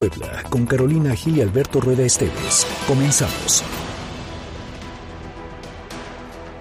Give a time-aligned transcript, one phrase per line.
[0.00, 2.66] Puebla con Carolina Gil y Alberto Rueda Esteves.
[2.88, 3.62] Comenzamos.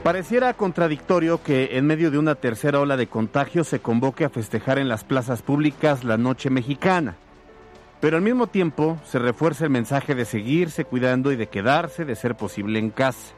[0.04, 4.78] Pareciera contradictorio que en medio de una tercera ola de contagio se convoque a festejar
[4.78, 7.16] en las plazas públicas la noche mexicana.
[8.02, 12.18] Pero al mismo tiempo se refuerza el mensaje de seguirse cuidando y de quedarse, de
[12.18, 13.32] ser posible, en casa.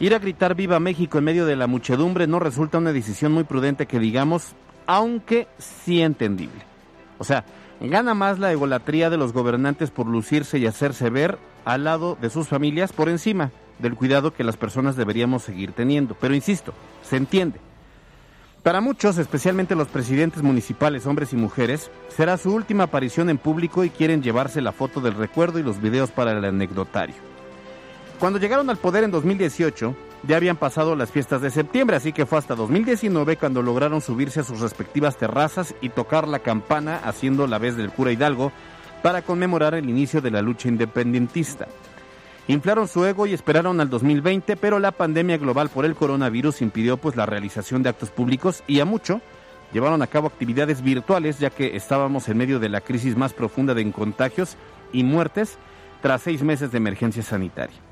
[0.00, 3.44] Ir a gritar Viva México en medio de la muchedumbre no resulta una decisión muy
[3.44, 4.56] prudente que digamos,
[4.88, 6.64] aunque sí entendible.
[7.18, 7.44] O sea,
[7.80, 12.30] gana más la egolatría de los gobernantes por lucirse y hacerse ver al lado de
[12.30, 16.16] sus familias por encima del cuidado que las personas deberíamos seguir teniendo.
[16.20, 17.60] Pero insisto, se entiende.
[18.62, 23.84] Para muchos, especialmente los presidentes municipales, hombres y mujeres, será su última aparición en público
[23.84, 27.14] y quieren llevarse la foto del recuerdo y los videos para el anecdotario.
[28.18, 32.26] Cuando llegaron al poder en 2018, ya habían pasado las fiestas de septiembre, así que
[32.26, 37.46] fue hasta 2019 cuando lograron subirse a sus respectivas terrazas y tocar la campana haciendo
[37.46, 38.52] la vez del cura Hidalgo
[39.02, 41.68] para conmemorar el inicio de la lucha independentista.
[42.48, 46.96] Inflaron su ego y esperaron al 2020, pero la pandemia global por el coronavirus impidió
[46.96, 49.20] pues la realización de actos públicos y a mucho
[49.72, 53.74] llevaron a cabo actividades virtuales ya que estábamos en medio de la crisis más profunda
[53.74, 54.56] de contagios
[54.92, 55.58] y muertes
[56.02, 57.85] tras seis meses de emergencia sanitaria.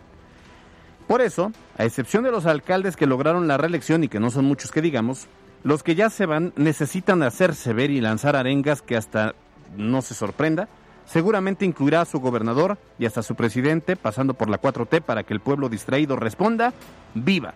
[1.06, 4.47] Por eso, a excepción de los alcaldes que lograron la reelección y que no son
[4.47, 5.27] muchos que digamos,
[5.62, 9.34] los que ya se van necesitan hacerse ver y lanzar arengas que hasta
[9.77, 10.69] no se sorprenda,
[11.06, 15.34] seguramente incluirá a su gobernador y hasta su presidente, pasando por la 4T para que
[15.34, 16.72] el pueblo distraído responda,
[17.14, 17.55] viva.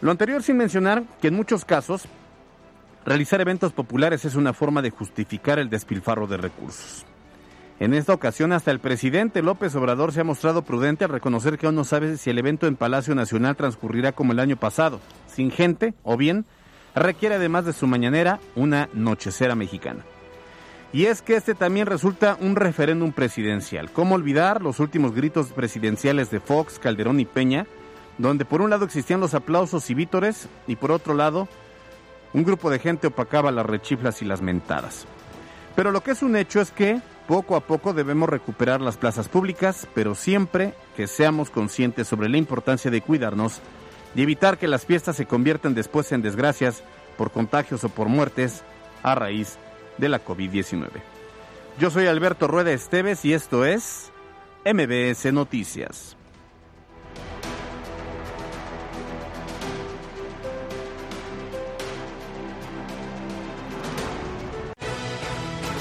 [0.00, 2.04] Lo anterior sin mencionar que en muchos casos
[3.04, 7.06] realizar eventos populares es una forma de justificar el despilfarro de recursos.
[7.82, 11.66] En esta ocasión hasta el presidente López Obrador se ha mostrado prudente al reconocer que
[11.66, 15.50] aún no sabe si el evento en Palacio Nacional transcurrirá como el año pasado, sin
[15.50, 16.44] gente o bien
[16.94, 20.04] requiere además de su mañanera una nochecera mexicana.
[20.92, 23.90] Y es que este también resulta un referéndum presidencial.
[23.90, 27.66] ¿Cómo olvidar los últimos gritos presidenciales de Fox, Calderón y Peña,
[28.16, 31.48] donde por un lado existían los aplausos y vítores y por otro lado
[32.32, 35.04] un grupo de gente opacaba las rechiflas y las mentadas?
[35.74, 39.28] Pero lo que es un hecho es que poco a poco debemos recuperar las plazas
[39.28, 43.60] públicas, pero siempre que seamos conscientes sobre la importancia de cuidarnos
[44.14, 46.82] y evitar que las fiestas se conviertan después en desgracias
[47.16, 48.62] por contagios o por muertes
[49.02, 49.58] a raíz
[49.98, 50.88] de la COVID-19.
[51.78, 54.12] Yo soy Alberto Rueda Esteves y esto es
[54.64, 56.16] MBS Noticias.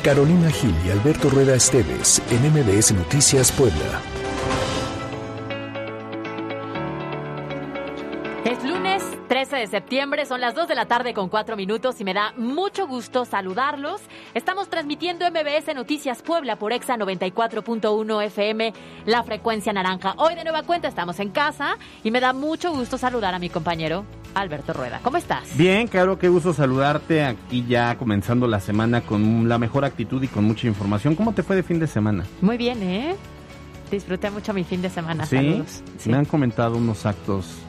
[0.03, 4.01] Carolina Gil y Alberto Rueda Esteves en MBS Noticias Puebla.
[9.31, 12.33] 13 de septiembre, son las 2 de la tarde con 4 minutos y me da
[12.35, 14.01] mucho gusto saludarlos.
[14.33, 18.73] Estamos transmitiendo MBS Noticias Puebla por Exa 94.1 FM,
[19.05, 20.15] la frecuencia naranja.
[20.17, 23.49] Hoy de nueva cuenta estamos en casa y me da mucho gusto saludar a mi
[23.49, 24.03] compañero
[24.33, 24.99] Alberto Rueda.
[25.01, 25.55] ¿Cómo estás?
[25.55, 30.27] Bien, claro, qué gusto saludarte aquí ya comenzando la semana con la mejor actitud y
[30.27, 31.15] con mucha información.
[31.15, 32.25] ¿Cómo te fue de fin de semana?
[32.41, 33.15] Muy bien, ¿eh?
[33.89, 35.25] Disfruté mucho mi fin de semana.
[35.25, 35.37] ¿Sí?
[35.37, 35.83] Saludos.
[35.99, 36.09] Sí.
[36.09, 37.61] Me han comentado unos actos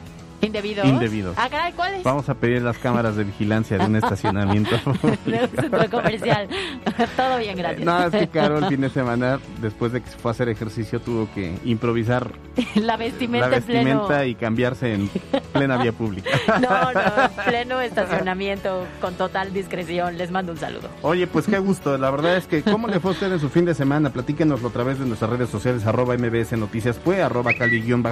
[0.45, 0.85] ¿Indebidos?
[0.85, 1.35] Indebidos.
[1.37, 2.03] Ah, caray, ¿cuáles?
[2.03, 4.75] Vamos a pedir las cámaras de vigilancia de un estacionamiento.
[5.25, 6.47] De un centro comercial.
[7.15, 7.85] Todo bien, gracias.
[7.85, 10.49] No, es que Caro el fin de semana, después de que se fue a hacer
[10.49, 12.31] ejercicio, tuvo que improvisar
[12.75, 14.25] La vestimenta, la pleno.
[14.25, 15.09] y cambiarse en
[15.51, 16.29] plena vía pública.
[16.61, 20.17] No, no, en pleno estacionamiento con total discreción.
[20.17, 20.89] Les mando un saludo.
[21.01, 21.97] Oye, pues qué gusto.
[21.97, 24.11] La verdad es que, ¿cómo le fue a usted en su fin de semana?
[24.11, 28.03] Platíquenoslo a través de nuestras redes sociales, arroba mbs noticias arroba cali-gil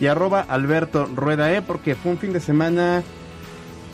[0.00, 3.02] y arroba alberto rueda e, porque fue un fin de semana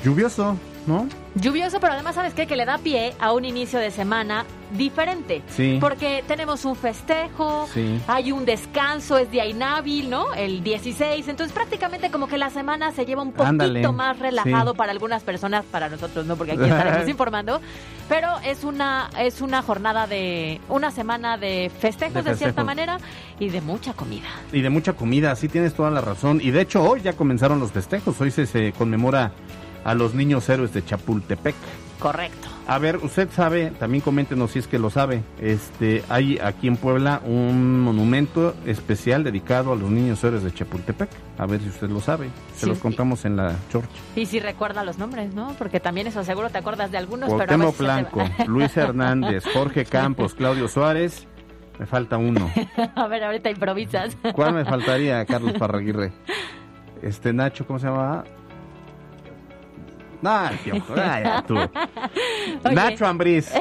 [0.04, 0.56] lluvioso,
[0.86, 1.08] ¿no?
[1.34, 2.47] Lluvioso, pero además, ¿sabes qué?
[2.47, 5.42] Que le da pie a un inicio de semana diferente.
[5.48, 5.78] Sí.
[5.80, 8.00] Porque tenemos un festejo, Sí.
[8.08, 10.32] hay un descanso, es día inhábil, ¿no?
[10.34, 11.28] El 16.
[11.28, 14.78] Entonces, prácticamente como que la semana se lleva un poquito Ándale, más relajado sí.
[14.78, 17.60] para algunas personas, para nosotros no, porque aquí estaremos informando.
[18.08, 22.98] Pero es una, es una jornada de, una semana de festejos De de, cierta manera
[23.38, 24.28] y de mucha comida.
[24.53, 26.41] Y de mucha comida, sí tienes toda la razón.
[26.42, 29.33] Y de hecho hoy ya comenzaron los festejos, hoy se, se conmemora
[29.86, 31.54] a los niños héroes de Chapultepec.
[32.00, 32.48] Correcto.
[32.66, 36.77] A ver, usted sabe, también coméntenos si es que lo sabe, este, hay aquí en
[36.77, 41.09] Puebla un monumento especial dedicado a los niños héroes de Chapultepec.
[41.38, 42.66] A ver si usted lo sabe, se Sí.
[42.66, 43.88] los contamos en la chorcha.
[44.16, 45.54] Y si recuerda los nombres, ¿no?
[45.56, 48.22] Porque también eso seguro te acuerdas de algunos, pero a Cuauhtémoc se te Blanco.
[48.48, 51.27] Luis Hernández, Jorge Campos, Claudio Suárez,
[51.78, 52.50] me falta uno.
[52.97, 54.16] A ver, ahorita improvisas.
[54.34, 55.24] ¿Cuál me faltaría?
[55.24, 56.12] Carlos Parraguirre.
[57.00, 58.24] Este Nacho, ¿cómo se llama?
[60.22, 60.51] No,
[61.47, 61.57] tú.
[62.72, 63.53] Nacho Ambriz.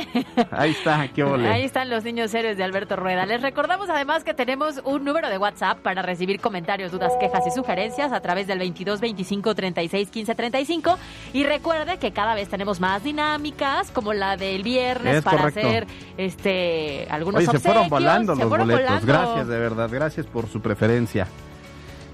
[0.52, 1.48] Ahí está, qué ole.
[1.50, 3.26] Ahí están los niños héroes de Alberto Rueda.
[3.26, 7.52] Les recordamos además que tenemos un número de WhatsApp para recibir comentarios, dudas, quejas y
[7.52, 10.98] sugerencias a través del 22 25 36 15 35.
[11.34, 15.60] Y recuerde que cada vez tenemos más dinámicas, como la del viernes, Es para correcto.
[15.60, 15.88] hacer
[16.18, 17.90] este algunos Oye, se fueron obsequios.
[18.02, 18.86] volando Se los fueron boletos.
[19.02, 19.08] volando.
[19.08, 19.90] Gracias, de verdad.
[19.92, 21.28] Gracias por su preferencia.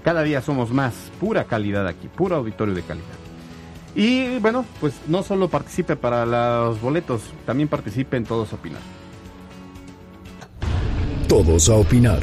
[0.04, 1.12] Cada día somos más.
[1.20, 2.08] Pura calidad aquí.
[2.08, 3.06] Puro auditorio de calidad.
[3.94, 8.80] Y bueno, pues no solo participe para los boletos, también participe en Todos Opinar.
[11.28, 12.20] Todos a opinar.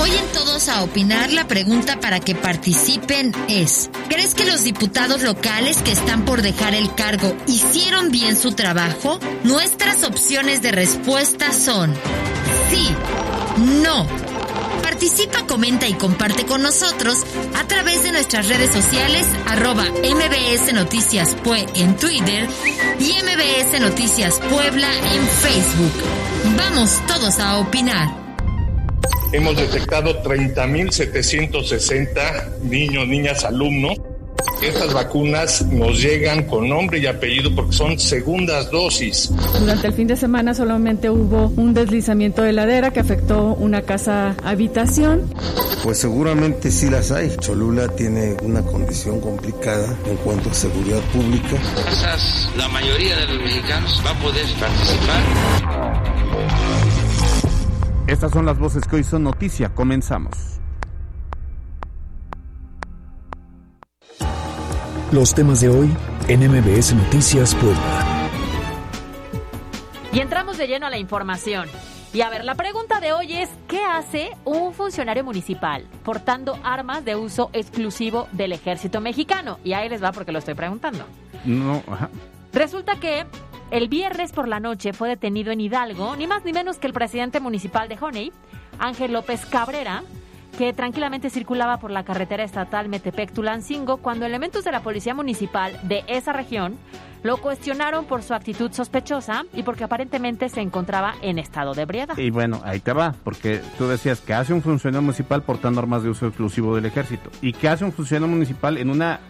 [0.00, 5.22] Hoy en Todos a Opinar la pregunta para que participen es, ¿crees que los diputados
[5.22, 9.18] locales que están por dejar el cargo hicieron bien su trabajo?
[9.44, 11.92] Nuestras opciones de respuesta son
[12.70, 12.88] sí,
[13.82, 14.31] no.
[15.02, 17.26] Participa, comenta y comparte con nosotros
[17.56, 22.46] a través de nuestras redes sociales arroba MBS Noticias Pue en Twitter
[23.00, 25.90] y MBS Noticias Puebla en Facebook.
[26.56, 28.14] Vamos todos a opinar.
[29.32, 33.98] Hemos detectado 30.760 niños, niñas, alumnos.
[34.62, 39.30] Estas vacunas nos llegan con nombre y apellido porque son segundas dosis.
[39.58, 44.36] Durante el fin de semana solamente hubo un deslizamiento de ladera que afectó una casa
[44.44, 45.28] habitación.
[45.82, 47.36] Pues seguramente sí las hay.
[47.38, 51.56] Cholula tiene una condición complicada en cuanto a seguridad pública.
[51.88, 55.22] Quizás la mayoría de los mexicanos va a poder participar.
[58.06, 59.70] Estas son las voces que hoy son noticia.
[59.70, 60.51] Comenzamos.
[65.12, 65.94] Los temas de hoy
[66.28, 68.30] en MBS Noticias Puebla.
[70.10, 71.68] Y entramos de lleno a la información.
[72.14, 77.04] Y a ver, la pregunta de hoy es, ¿qué hace un funcionario municipal portando armas
[77.04, 79.58] de uso exclusivo del ejército mexicano?
[79.64, 81.04] Y ahí les va porque lo estoy preguntando.
[81.44, 82.08] No, ajá.
[82.54, 83.26] Resulta que
[83.70, 86.94] el viernes por la noche fue detenido en Hidalgo, ni más ni menos que el
[86.94, 88.32] presidente municipal de Honey,
[88.78, 90.04] Ángel López Cabrera,
[90.56, 96.04] que tranquilamente circulaba por la carretera estatal Metepec-Tulancingo cuando elementos de la policía municipal de
[96.08, 96.76] esa región
[97.22, 102.18] lo cuestionaron por su actitud sospechosa y porque aparentemente se encontraba en estado de ebriedad.
[102.18, 106.02] Y bueno, ahí te va, porque tú decías que hace un funcionario municipal portando armas
[106.02, 107.30] de uso exclusivo del ejército.
[107.40, 109.20] ¿Y qué hace un funcionario municipal en una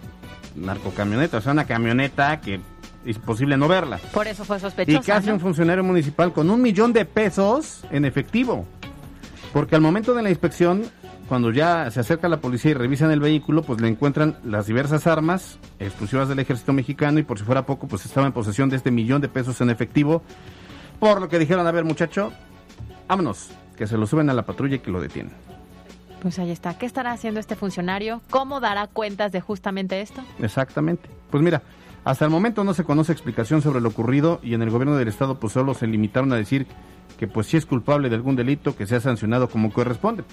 [0.56, 1.38] narcocamioneta?
[1.38, 2.60] O sea, una camioneta que
[3.04, 3.98] es imposible no verla.
[4.12, 5.00] Por eso fue ¿Y sospechosa.
[5.04, 5.34] qué hace ¿no?
[5.34, 8.64] un funcionario municipal con un millón de pesos en efectivo?
[9.52, 10.84] Porque al momento de la inspección,
[11.28, 15.06] cuando ya se acerca la policía y revisan el vehículo, pues le encuentran las diversas
[15.06, 18.76] armas exclusivas del ejército mexicano y por si fuera poco, pues estaba en posesión de
[18.76, 20.22] este millón de pesos en efectivo.
[20.98, 22.32] Por lo que dijeron, a ver muchacho,
[23.08, 25.32] vámonos, que se lo suben a la patrulla y que lo detienen.
[26.20, 26.78] Pues ahí está.
[26.78, 28.20] ¿Qué estará haciendo este funcionario?
[28.30, 30.22] ¿Cómo dará cuentas de justamente esto?
[30.40, 31.08] Exactamente.
[31.30, 31.62] Pues mira,
[32.04, 35.08] hasta el momento no se conoce explicación sobre lo ocurrido y en el gobierno del
[35.08, 36.66] estado pues solo se limitaron a decir
[37.18, 40.24] que pues si es culpable de algún delito que sea sancionado como corresponde.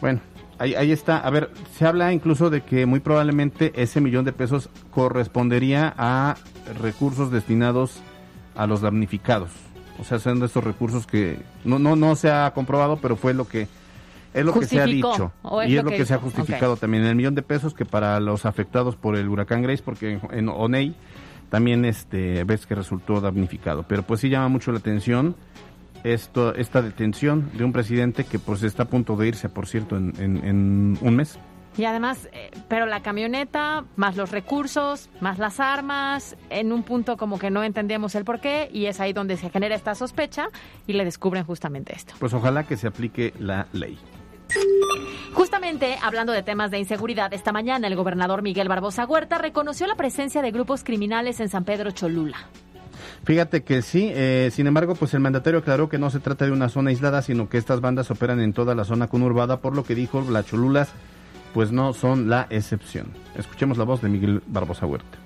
[0.00, 0.20] Bueno,
[0.58, 1.18] ahí, ahí está.
[1.18, 6.36] A ver, se habla incluso de que muy probablemente ese millón de pesos correspondería a
[6.80, 8.00] recursos destinados
[8.54, 9.50] a los damnificados.
[10.00, 13.34] O sea, son de estos recursos que no, no, no se ha comprobado, pero fue
[13.34, 13.66] lo que
[14.34, 15.32] es lo que se ha dicho.
[15.42, 17.04] ¿o es Y es lo que que se ha justificado también.
[17.04, 20.48] El millón de pesos que para los afectados por el huracán Grace, porque en, en
[20.48, 20.94] Oney
[21.50, 23.84] también este ves que resultó damnificado.
[23.88, 25.34] Pero pues sí llama mucho la atención
[26.12, 29.96] esto, esta detención de un presidente que pues está a punto de irse, por cierto,
[29.96, 31.38] en, en- en un mes.
[31.76, 37.16] Y además, eh, pero la camioneta, más los recursos, más las armas, en un punto
[37.16, 40.48] como que no entendíamos el por qué, y es ahí donde se genera esta sospecha
[40.88, 42.14] y le descubren justamente esto.
[42.18, 43.96] Pues ojalá que se aplique la ley.
[45.34, 49.94] Justamente hablando de temas de inseguridad, esta mañana el gobernador Miguel Barbosa Huerta reconoció la
[49.94, 52.38] presencia de grupos criminales en San Pedro Cholula.
[53.24, 56.52] Fíjate que sí, eh, sin embargo, pues el mandatario aclaró que no se trata de
[56.52, 59.84] una zona aislada, sino que estas bandas operan en toda la zona conurbada, por lo
[59.84, 60.88] que dijo, las cholulas
[61.54, 63.06] pues no son la excepción.
[63.36, 65.18] Escuchemos la voz de Miguel Barbosa Huerta.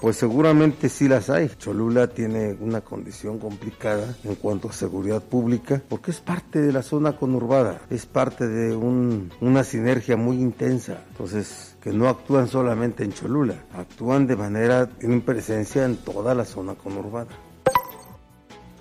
[0.00, 1.48] Pues seguramente sí las hay.
[1.58, 6.82] Cholula tiene una condición complicada en cuanto a seguridad pública porque es parte de la
[6.82, 10.98] zona conurbada, es parte de un- una sinergia muy intensa.
[11.12, 16.46] Entonces, que no actúan solamente en Cholula, actúan de manera, tienen presencia en toda la
[16.46, 17.28] zona conurbada.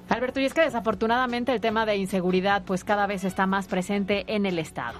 [0.07, 4.23] Alberto, y es que desafortunadamente el tema de inseguridad pues cada vez está más presente
[4.33, 4.99] en el Estado.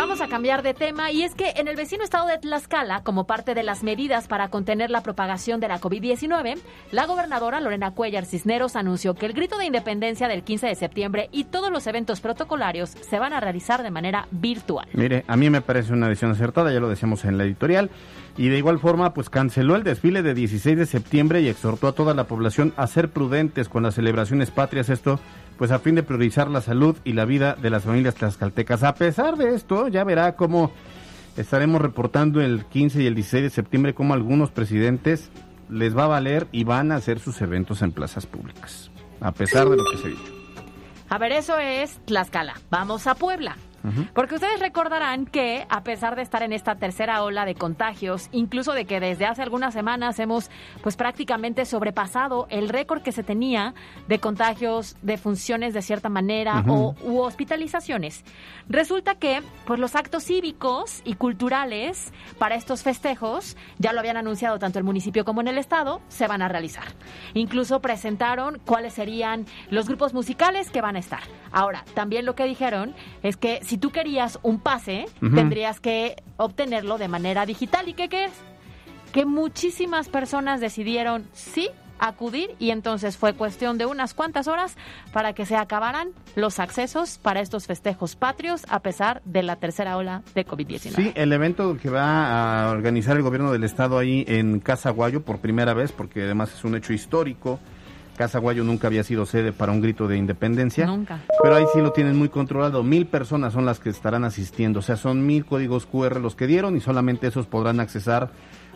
[0.00, 3.26] Vamos a cambiar de tema y es que en el vecino estado de Tlaxcala, como
[3.26, 6.58] parte de las medidas para contener la propagación de la COVID-19,
[6.90, 11.28] la gobernadora Lorena Cuellar Cisneros anunció que el grito de independencia del 15 de septiembre
[11.32, 14.88] y todos los eventos protocolarios se van a realizar de manera virtual.
[14.94, 17.90] Mire, a mí me parece una decisión acertada, ya lo decíamos en la editorial,
[18.38, 21.92] y de igual forma, pues canceló el desfile de 16 de septiembre y exhortó a
[21.92, 25.20] toda la población a ser prudentes con las celebraciones patrias, esto
[25.60, 28.82] pues a fin de priorizar la salud y la vida de las familias tlaxcaltecas.
[28.82, 30.72] A pesar de esto, ya verá cómo
[31.36, 35.30] estaremos reportando el 15 y el 16 de septiembre cómo algunos presidentes
[35.68, 38.90] les va a valer y van a hacer sus eventos en plazas públicas,
[39.20, 40.32] a pesar de lo que se ha dicho.
[41.10, 42.54] A ver, eso es Tlaxcala.
[42.70, 43.58] Vamos a Puebla.
[44.14, 48.72] Porque ustedes recordarán que a pesar de estar en esta tercera ola de contagios, incluso
[48.72, 50.50] de que desde hace algunas semanas hemos
[50.82, 53.74] pues prácticamente sobrepasado el récord que se tenía
[54.08, 58.24] de contagios, de funciones de cierta manera o u hospitalizaciones,
[58.68, 64.58] resulta que pues los actos cívicos y culturales para estos festejos, ya lo habían anunciado
[64.58, 66.84] tanto el municipio como en el estado, se van a realizar.
[67.34, 71.20] Incluso presentaron cuáles serían los grupos musicales que van a estar.
[71.52, 76.98] Ahora, también lo que dijeron es que si tú querías un pase, tendrías que obtenerlo
[76.98, 77.88] de manera digital.
[77.88, 78.32] ¿Y qué, qué es?
[79.12, 81.68] Que muchísimas personas decidieron sí
[82.00, 84.76] acudir y entonces fue cuestión de unas cuantas horas
[85.12, 89.96] para que se acabaran los accesos para estos festejos patrios a pesar de la tercera
[89.96, 90.96] ola de COVID-19.
[90.96, 95.22] Sí, el evento que va a organizar el gobierno del estado ahí en Casa Guayo
[95.22, 97.60] por primera vez, porque además es un hecho histórico,
[98.20, 100.84] Casa Guayo nunca había sido sede para un grito de independencia.
[100.84, 101.20] Nunca.
[101.42, 102.82] Pero ahí sí lo tienen muy controlado.
[102.82, 104.80] Mil personas son las que estarán asistiendo.
[104.80, 108.28] O sea, son mil códigos QR los que dieron y solamente esos podrán accesar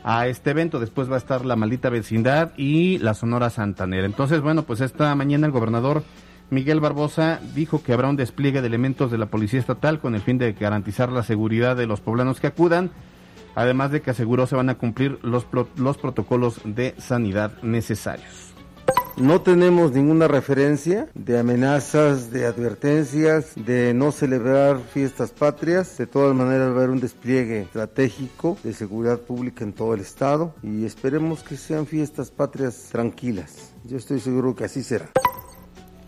[0.03, 0.81] a este evento.
[0.81, 4.07] Después va a estar la maldita vecindad y la Sonora Santanera.
[4.07, 6.05] Entonces, bueno, pues esta mañana el gobernador
[6.49, 10.23] Miguel Barbosa dijo que habrá un despliegue de elementos de la Policía Estatal con el
[10.23, 12.93] fin de garantizar la seguridad de los poblanos que acudan.
[13.57, 15.47] Además de que aseguró se van a cumplir los,
[15.77, 18.54] los protocolos de sanidad necesarios.
[19.17, 25.97] No tenemos ninguna referencia de amenazas, de advertencias, de no celebrar fiestas patrias.
[25.99, 30.01] De todas maneras va a haber un despliegue estratégico de seguridad pública en todo el
[30.01, 33.73] estado y esperemos que sean fiestas patrias tranquilas.
[33.85, 35.09] Yo estoy seguro que así será.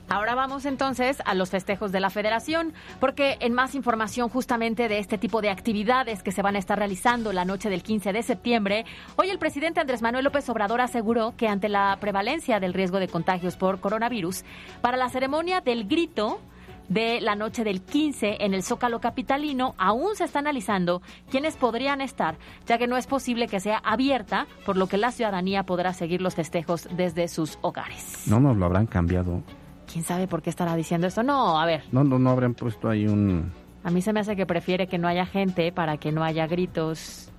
[0.08, 5.00] Ahora vamos entonces a los festejos de la federación, porque en más información justamente de
[5.00, 8.22] este tipo de actividades que se van a estar realizando la noche del 15 de
[8.22, 8.84] septiembre,
[9.16, 13.08] hoy el presidente Andrés Manuel López Obrador aseguró que ante la prevalencia del riesgo de
[13.08, 14.44] contagios por coronavirus,
[14.80, 16.40] para la ceremonia del grito,
[16.88, 22.00] de la noche del 15 en el Zócalo Capitalino, aún se está analizando quiénes podrían
[22.00, 25.92] estar, ya que no es posible que sea abierta, por lo que la ciudadanía podrá
[25.92, 28.22] seguir los festejos desde sus hogares.
[28.26, 29.42] No nos lo habrán cambiado
[29.90, 31.22] ¿Quién sabe por qué estará diciendo esto?
[31.22, 31.82] No, a ver.
[31.92, 33.52] No, no, no habrán puesto ahí un...
[33.84, 36.48] A mí se me hace que prefiere que no haya gente para que no haya
[36.48, 37.30] gritos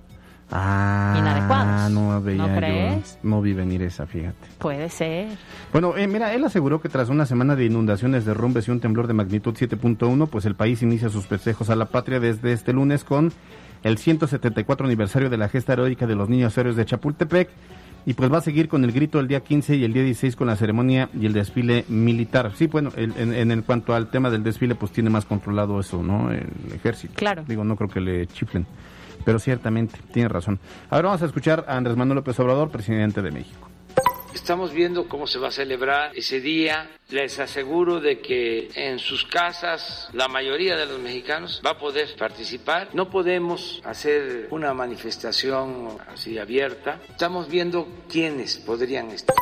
[0.50, 1.90] ah, inadecuados.
[1.90, 3.18] No veía ¿No crees?
[3.22, 4.48] no vi venir esa, fíjate.
[4.58, 5.28] Puede ser.
[5.72, 9.08] Bueno, eh, mira, él aseguró que tras una semana de inundaciones, derrumbes y un temblor
[9.08, 13.04] de magnitud 7.1, pues el país inicia sus festejos a la patria desde este lunes
[13.04, 13.30] con
[13.82, 17.50] el 174 aniversario de la gesta heroica de los niños héroes de Chapultepec
[18.06, 20.36] y pues va a seguir con el grito el día 15 y el día 16
[20.36, 22.52] con la ceremonia y el desfile militar.
[22.54, 26.30] Sí, bueno, en, en, cuanto al tema del desfile, pues tiene más controlado eso, ¿no?
[26.30, 27.14] El ejército.
[27.16, 27.44] Claro.
[27.46, 28.66] Digo, no creo que le chiflen,
[29.24, 30.58] pero ciertamente, tiene razón.
[30.90, 33.68] Ahora vamos a escuchar a Andrés Manuel López Obrador, presidente de México.
[34.34, 36.90] Estamos viendo cómo se va a celebrar ese día.
[37.10, 42.08] Les aseguro de que en sus casas la mayoría de los mexicanos va a poder
[42.18, 42.88] participar.
[42.92, 47.00] No podemos hacer una manifestación así abierta.
[47.08, 49.34] Estamos viendo quiénes podrían estar.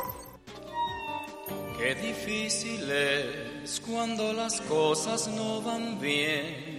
[1.79, 6.77] Qué difícil es cuando las cosas no van bien.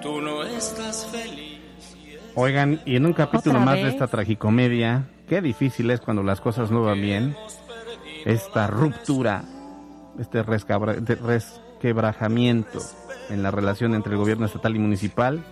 [0.00, 1.60] Tú no estás feliz.
[2.34, 6.70] Oigan, y en un capítulo más de esta tragicomedia, qué difícil es cuando las cosas
[6.70, 7.36] no van bien.
[8.24, 9.44] Esta ruptura,
[10.18, 12.80] este resquebrajamiento
[13.30, 15.42] en la relación entre el gobierno estatal y municipal,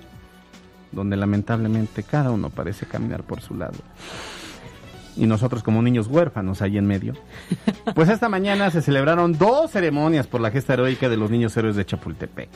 [0.93, 3.79] donde lamentablemente cada uno parece caminar por su lado.
[5.17, 7.15] Y nosotros como niños huérfanos ahí en medio.
[7.95, 11.77] Pues esta mañana se celebraron dos ceremonias por la gesta heroica de los niños héroes
[11.77, 12.49] de Chapultepec.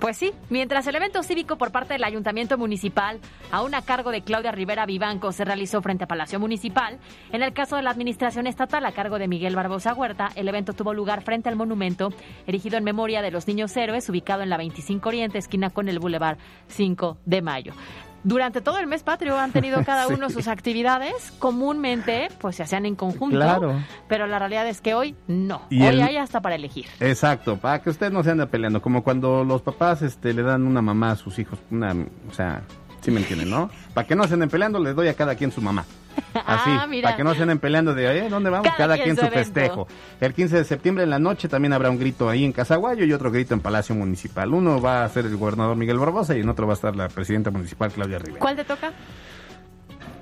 [0.00, 3.20] Pues sí, mientras el evento cívico por parte del Ayuntamiento Municipal,
[3.52, 6.98] aún a cargo de Claudia Rivera Vivanco, se realizó frente a Palacio Municipal,
[7.32, 10.72] en el caso de la Administración Estatal a cargo de Miguel Barbosa Huerta, el evento
[10.72, 12.14] tuvo lugar frente al monumento
[12.46, 15.98] erigido en memoria de los niños héroes, ubicado en la 25 Oriente, esquina con el
[15.98, 16.38] Boulevard
[16.68, 17.74] 5 de Mayo.
[18.24, 20.14] Durante todo el mes patrio han tenido cada Sí.
[20.14, 21.32] uno sus actividades.
[21.38, 23.36] Comúnmente, pues se hacían en conjunto.
[23.36, 23.74] Claro.
[24.08, 25.62] Pero la realidad es que hoy no.
[25.70, 26.86] Y hoy el- hay hasta para elegir.
[27.00, 30.66] Exacto, para que usted no se ande peleando, como cuando los papás este, le dan
[30.66, 31.92] una mamá a sus hijos, una,
[32.28, 32.62] o sea,
[33.00, 33.70] sí me entienden, ¿no?
[33.94, 35.84] Para que no se anden peleando, les doy a cada quien su mamá.
[36.46, 38.66] Así, Ah, para que no se anden peleando de, "Eh, ¿dónde vamos?
[38.76, 39.38] Cada Cada, quien su evento.
[39.38, 39.88] festejo.
[40.20, 43.12] El 15 de septiembre en la noche también habrá un grito ahí en Casaguayo y
[43.12, 44.52] otro grito en Palacio Municipal.
[44.52, 47.08] Uno va a ser el gobernador Miguel Barbosa y en otro va a estar la
[47.08, 48.40] presidenta municipal Claudia Rivera.
[48.40, 48.92] ¿Cuál te toca?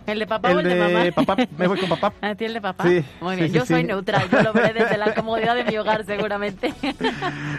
[0.07, 1.05] ¿El de papá o El el de, mamá?
[1.05, 2.15] de papá, me voy con papá.
[2.27, 2.85] ¿A ti el de papá?
[2.85, 5.77] Sí, Muy bien, sí, yo soy neutral, yo lo veré desde la comodidad de mi
[5.77, 6.73] hogar seguramente.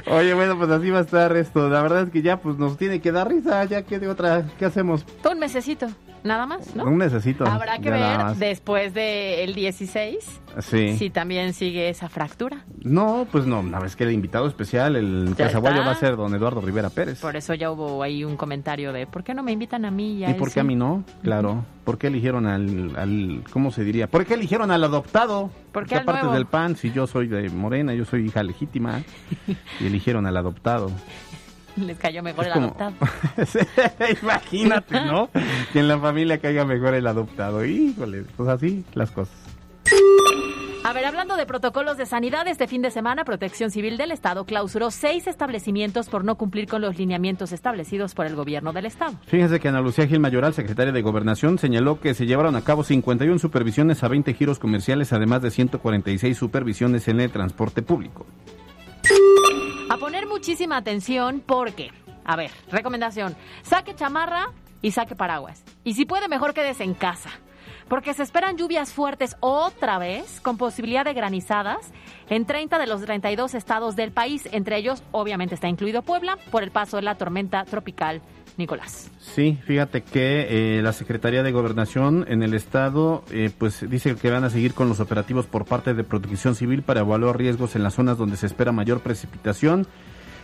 [0.08, 1.70] Oye, bueno, pues así va a estar esto.
[1.70, 4.46] La verdad es que ya pues nos tiene que dar risa, ya que de otra,
[4.58, 5.06] ¿qué hacemos?
[5.22, 5.90] Todo un mesecito,
[6.24, 6.84] nada más, ¿no?
[6.86, 7.46] Un necesito.
[7.46, 10.98] Habrá que ver después del 16 Sí.
[10.98, 12.66] si también sigue esa fractura.
[12.84, 16.34] No, pues no, verdad es que el invitado especial, el Casaguayo va a ser don
[16.34, 17.20] Eduardo Rivera Pérez.
[17.22, 20.18] Por eso ya hubo ahí un comentario de ¿por qué no me invitan a mí?
[20.18, 20.60] y a ¿Y por qué sí?
[20.60, 21.04] a mí no?
[21.24, 21.64] Claro.
[21.86, 24.08] ¿Por qué eligieron al, al, ¿cómo se diría?
[24.08, 25.50] ¿Por qué eligieron al adoptado?
[25.72, 26.34] ¿Por qué nuevo?
[26.34, 29.02] del PAN, si yo soy de Morena, yo soy hija legítima,
[29.80, 30.92] y eligieron al adoptado.
[31.80, 32.94] Les cayó mejor el como- adoptado.
[34.22, 35.30] Imagínate, ¿no?
[35.74, 37.66] que en la familia caiga mejor el adoptado.
[37.66, 39.36] Híjole, pues así las cosas.
[40.86, 44.46] A ver, hablando de protocolos de sanidad, este fin de semana Protección Civil del Estado
[44.46, 49.14] clausuró seis establecimientos por no cumplir con los lineamientos establecidos por el gobierno del Estado.
[49.28, 52.84] Fíjense que Ana Lucía Gil Mayoral, secretaria de Gobernación, señaló que se llevaron a cabo
[52.84, 58.26] 51 supervisiones a 20 giros comerciales, además de 146 supervisiones en el transporte público.
[60.40, 61.92] Muchísima atención porque,
[62.24, 65.66] a ver, recomendación, saque chamarra y saque paraguas.
[65.84, 67.30] Y si puede, mejor quédese en casa.
[67.90, 71.92] Porque se esperan lluvias fuertes otra vez, con posibilidad de granizadas,
[72.30, 74.48] en 30 de los 32 estados del país.
[74.54, 78.22] Entre ellos, obviamente, está incluido Puebla, por el paso de la tormenta tropical
[78.56, 79.12] Nicolás.
[79.20, 84.32] Sí, fíjate que eh, la Secretaría de Gobernación en el Estado eh, pues dice que
[84.32, 87.84] van a seguir con los operativos por parte de Protección Civil para evaluar riesgos en
[87.84, 89.86] las zonas donde se espera mayor precipitación.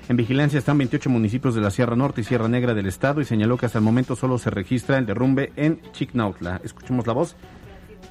[0.08, 3.26] En vigilancia están 28 municipios de la Sierra Norte y Sierra Negra del Estado y
[3.26, 6.62] señaló que hasta el momento solo se registra el derrumbe en Chicnautla.
[6.64, 7.36] Escuchemos la voz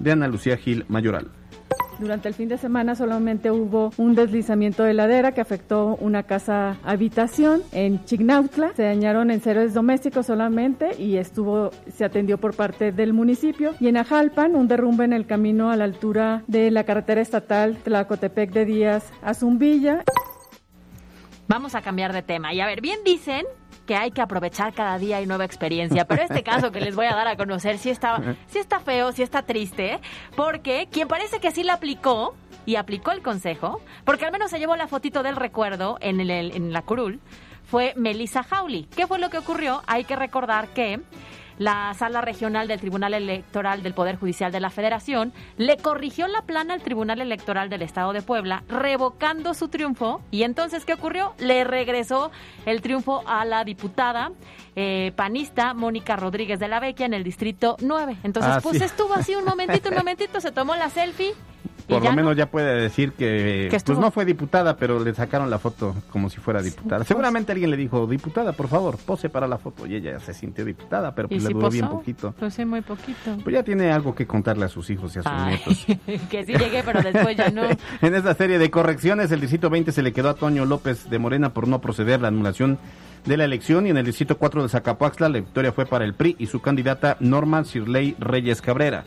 [0.00, 1.30] de Ana Lucía Gil Mayoral.
[2.00, 6.78] Durante el fin de semana solamente hubo un deslizamiento de ladera que afectó una casa
[6.82, 8.72] habitación en Chignautla.
[8.74, 13.74] Se dañaron enseres domésticos solamente y estuvo se atendió por parte del municipio.
[13.78, 17.76] Y en Ajalpan, un derrumbe en el camino a la altura de la carretera estatal
[17.84, 20.02] Tlacotepec de Díaz a Zumbilla.
[21.48, 22.52] Vamos a cambiar de tema.
[22.54, 23.44] Y a ver, bien dicen
[23.86, 27.06] que hay que aprovechar cada día y nueva experiencia, pero este caso que les voy
[27.06, 30.00] a dar a conocer sí está, sí está feo, sí está triste,
[30.36, 34.58] porque quien parece que sí la aplicó y aplicó el consejo, porque al menos se
[34.58, 37.20] llevó la fotito del recuerdo en, el, la curul,
[37.64, 38.84] fue Melissa Hawley.
[38.84, 39.82] ¿Qué fue lo que ocurrió?
[39.86, 41.00] Hay que recordar que
[41.58, 46.42] la sala regional del Tribunal Electoral del Poder Judicial de la Federación le corrigió la
[46.42, 50.20] plana al Tribunal Electoral del Estado de Puebla, revocando su triunfo.
[50.30, 51.34] Y entonces, ¿qué ocurrió?
[51.38, 52.30] Le regresó
[52.66, 54.32] el triunfo a la diputada
[54.76, 58.16] eh, panista Mónica Rodríguez de la Vecchia en el Distrito 9.
[58.24, 58.84] Entonces, Ah, pues sí.
[58.84, 61.32] estuvo así un momentito, un momentito, se tomó la selfie.
[61.88, 62.16] Por lo no.
[62.16, 66.30] menos ya puede decir que, pues no fue diputada, pero le sacaron la foto como
[66.30, 67.04] si fuera diputada.
[67.04, 69.86] Seguramente alguien le dijo, diputada, por favor, pose para la foto.
[69.86, 72.34] Y ella se sintió diputada, pero ¿Y pues le si duró bien poquito.
[72.38, 73.36] Pues sí, muy poquito.
[73.42, 75.86] Pues ya tiene algo que contarle a sus hijos y a sus Ay, nietos.
[76.30, 77.62] que sí llegué, pero después ya no.
[78.00, 81.18] En esta serie de correcciones, el distrito 20 se le quedó a Toño López de
[81.18, 82.78] Morena por no proceder la anulación
[83.24, 86.14] de la elección y en el distrito 4 de Zacapuaxtla la victoria fue para el
[86.14, 89.04] PRI y su candidata Norma Cirley Reyes Cabrera.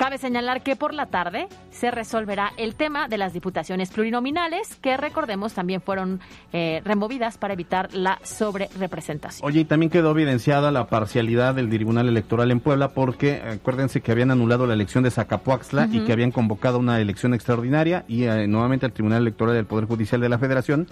[0.00, 4.96] Cabe señalar que por la tarde se resolverá el tema de las diputaciones plurinominales, que
[4.96, 6.20] recordemos también fueron
[6.54, 9.46] eh, removidas para evitar la sobrerepresentación.
[9.46, 14.10] Oye, y también quedó evidenciada la parcialidad del Tribunal Electoral en Puebla porque acuérdense que
[14.10, 18.46] habían anulado la elección de Zacapuaxtla y que habían convocado una elección extraordinaria y eh,
[18.46, 20.86] nuevamente el Tribunal Electoral del Poder Judicial de la Federación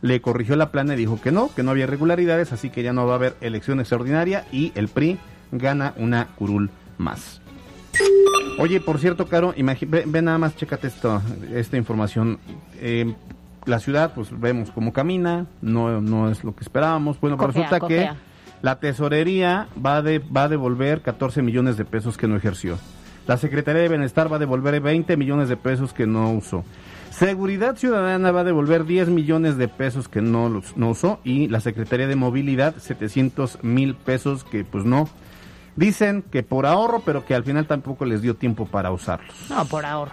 [0.00, 2.94] le corrigió la plana y dijo que no, que no había irregularidades, así que ya
[2.94, 5.18] no va a haber elección extraordinaria y el PRI
[5.52, 7.42] gana una curul más.
[8.58, 11.20] Oye, por cierto, Caro, ve, ve nada más, chécate esto,
[11.54, 12.38] esta información.
[12.80, 13.14] Eh,
[13.66, 17.20] la ciudad, pues vemos cómo camina, no, no es lo que esperábamos.
[17.20, 18.02] Bueno, pues resulta que
[18.62, 22.78] la tesorería va, de, va a devolver 14 millones de pesos que no ejerció.
[23.26, 26.64] La Secretaría de Bienestar va a devolver 20 millones de pesos que no usó.
[27.10, 31.18] Seguridad Ciudadana va a devolver 10 millones de pesos que no, los- no usó.
[31.24, 35.08] Y la Secretaría de Movilidad 700 mil pesos que pues no.
[35.76, 39.34] Dicen que por ahorro, pero que al final tampoco les dio tiempo para usarlos.
[39.50, 40.12] No, por ahorro.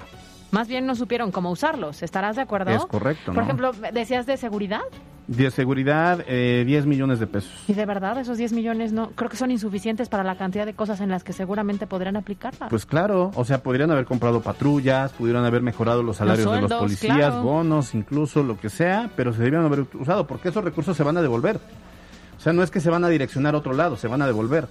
[0.52, 2.70] Más bien no supieron cómo usarlos, ¿estarás de acuerdo?
[2.70, 3.42] Es correcto, Por ¿no?
[3.42, 4.82] ejemplo, decías de seguridad.
[5.26, 7.64] De seguridad, eh, 10 millones de pesos.
[7.68, 10.74] Y de verdad, esos 10 millones no creo que son insuficientes para la cantidad de
[10.76, 12.68] cosas en las que seguramente podrían aplicarla.
[12.68, 16.70] Pues claro, o sea, podrían haber comprado patrullas, pudieron haber mejorado los salarios de sueldos,
[16.70, 17.42] los policías, claro.
[17.42, 21.18] bonos, incluso lo que sea, pero se debieron haber usado porque esos recursos se van
[21.18, 21.60] a devolver.
[22.38, 24.28] O sea, no es que se van a direccionar a otro lado, se van a
[24.28, 24.68] devolver.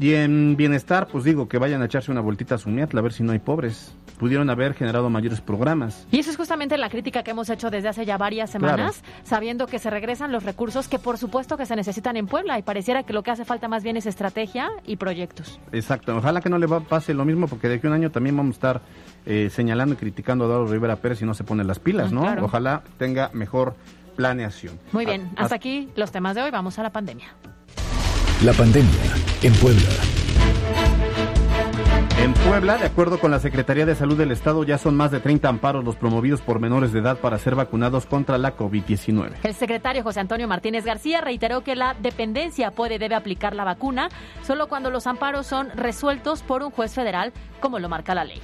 [0.00, 3.02] Y en bienestar, pues digo, que vayan a echarse una vueltita a su miatla a
[3.02, 3.92] ver si no hay pobres.
[4.18, 6.06] Pudieron haber generado mayores programas.
[6.10, 9.66] Y eso es justamente la crítica que hemos hecho desde hace ya varias semanas, sabiendo
[9.66, 13.02] que se regresan los recursos que por supuesto que se necesitan en Puebla y pareciera
[13.04, 15.60] que lo que hace falta más bien es estrategia y proyectos.
[15.72, 18.36] Exacto, ojalá que no le pase lo mismo porque de aquí a un año también
[18.36, 18.80] vamos a estar
[19.26, 22.14] eh, señalando y criticando a Eduardo Rivera Pérez si no se pone las pilas, Ah,
[22.14, 22.20] ¿no?
[22.22, 22.44] claro.
[22.44, 23.76] Ojalá tenga mejor
[24.16, 24.78] planeación.
[24.92, 27.28] Muy bien, Ah, hasta aquí los temas de hoy, vamos a la pandemia.
[28.44, 28.88] La pandemia
[29.42, 29.82] en Puebla.
[32.22, 35.18] En Puebla, de acuerdo con la Secretaría de Salud del Estado, ya son más de
[35.18, 39.38] 30 amparos los promovidos por menores de edad para ser vacunados contra la COVID-19.
[39.42, 43.64] El secretario José Antonio Martínez García reiteró que la dependencia puede y debe aplicar la
[43.64, 44.08] vacuna
[44.46, 48.40] solo cuando los amparos son resueltos por un juez federal, como lo marca la ley.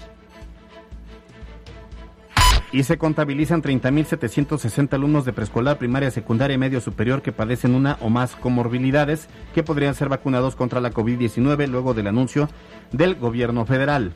[2.74, 7.98] Y se contabilizan 30.760 alumnos de preescolar, primaria, secundaria y medio superior que padecen una
[8.00, 12.48] o más comorbilidades que podrían ser vacunados contra la COVID-19 luego del anuncio
[12.90, 14.12] del gobierno federal.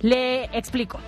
[0.00, 1.00] Le explico.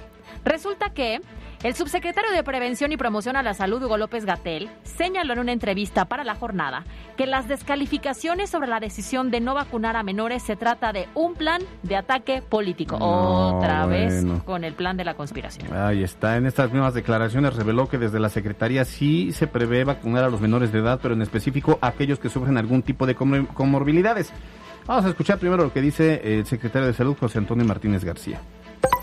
[0.44, 1.22] Resulta que
[1.64, 5.52] el subsecretario de Prevención y Promoción a la Salud, Hugo López Gatel, señaló en una
[5.52, 6.84] entrevista para la jornada
[7.16, 11.34] que las descalificaciones sobre la decisión de no vacunar a menores se trata de un
[11.34, 12.96] plan de ataque político.
[12.98, 14.44] No, Otra vez bueno.
[14.44, 15.72] con el plan de la conspiración.
[15.76, 16.36] Ahí está.
[16.36, 20.40] En estas mismas declaraciones reveló que desde la Secretaría sí se prevé vacunar a los
[20.40, 24.32] menores de edad, pero en específico a aquellos que sufren algún tipo de comor- comorbilidades.
[24.86, 28.40] Vamos a escuchar primero lo que dice el secretario de Salud, José Antonio Martínez García.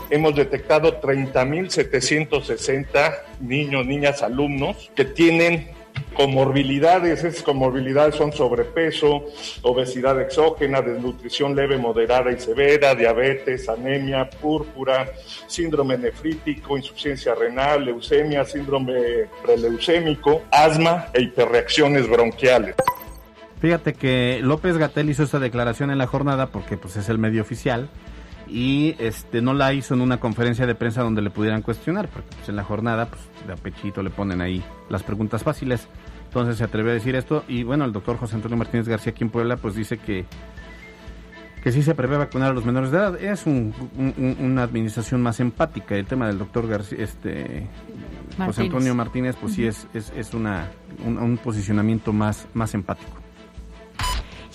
[0.08, 5.70] Hemos detectado 30.760 niños, niñas, alumnos que tienen
[6.14, 7.24] comorbilidades.
[7.24, 9.24] Esas comorbilidades son sobrepeso,
[9.62, 15.10] obesidad exógena, desnutrición leve, moderada y severa, diabetes, anemia, púrpura,
[15.46, 22.76] síndrome nefrítico, insuficiencia renal, leucemia, síndrome preleucémico, asma e hiperreacciones bronquiales.
[23.60, 27.42] Fíjate que López Gatel hizo esta declaración en la jornada porque pues es el medio
[27.42, 27.88] oficial
[28.48, 32.28] y este no la hizo en una conferencia de prensa donde le pudieran cuestionar, porque
[32.36, 35.88] pues en la jornada pues de a pechito le ponen ahí las preguntas fáciles.
[36.26, 39.24] Entonces se atrevió a decir esto y bueno, el doctor José Antonio Martínez García aquí
[39.24, 40.24] en Puebla pues dice que
[41.62, 43.20] que sí se prevé vacunar a los menores de edad.
[43.20, 45.96] Es un- un- un- una administración más empática.
[45.96, 47.66] El tema del doctor García, este,
[48.46, 48.62] José.
[48.62, 50.68] Antonio Martínez, pues sí es, es, es una,
[51.04, 53.10] un, un posicionamiento más, más empático.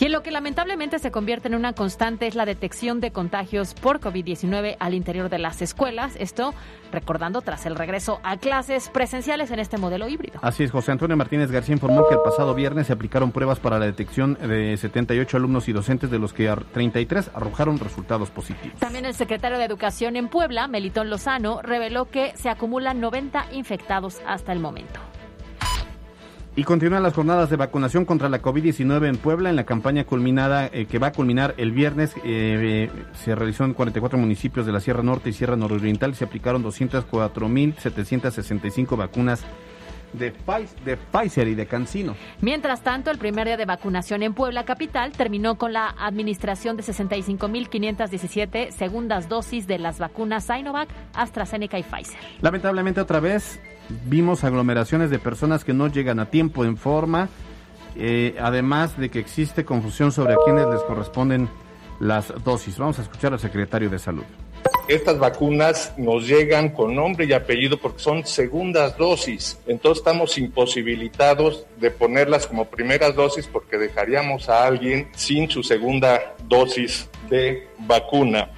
[0.02, 3.76] Y en lo que lamentablemente se convierte en una constante es la detección de contagios
[3.76, 6.16] por COVID-19 al interior de las escuelas.
[6.18, 6.56] Esto
[6.92, 10.40] recordando tras el regreso a clases presenciales en este modelo híbrido.
[10.42, 13.78] Así es, José Antonio Martínez García informó que el pasado viernes se aplicaron pruebas para
[13.78, 18.80] la detección de 78 alumnos y docentes, de los que ar- 33 arrojaron resultados positivos.
[18.80, 24.20] También el secretario de Educación en Puebla, Melitón Lozano, reveló que se acumulan 90 infectados
[24.26, 25.00] hasta el momento.
[26.54, 30.68] Y continúan las jornadas de vacunación contra la COVID-19 en Puebla en la campaña culminada
[30.68, 32.14] eh, que va a culminar el viernes.
[32.18, 36.26] eh, eh, se realizó en 44 municipios de la Sierra Norte y Sierra Nororiental se
[36.26, 39.46] aplicaron 204.765 vacunas
[40.14, 40.34] de,
[40.86, 42.16] de Pfizer y de Cancino.
[42.42, 46.84] Mientras tanto, el primer día de vacunación en Puebla Capital terminó con la administración de
[46.84, 52.18] 65.517 segundas dosis de las vacunas Sinovac, AstraZeneca y Pfizer.
[52.42, 53.60] Lamentablemente otra vez
[54.06, 57.30] vimos aglomeraciones de personas que no llegan a tiempo en forma,
[57.96, 61.50] eh, además de que existe confusión sobre a quienes les corresponden
[62.00, 62.78] las dosis.
[62.78, 64.24] Vamos a escuchar al secretario de Salud.
[64.88, 69.60] Estas vacunas nos llegan con nombre y apellido porque son segundas dosis.
[69.66, 76.36] Entonces estamos imposibilitados de ponerlas como primeras dosis porque dejaríamos a alguien sin su segunda
[76.48, 78.50] dosis de vacuna.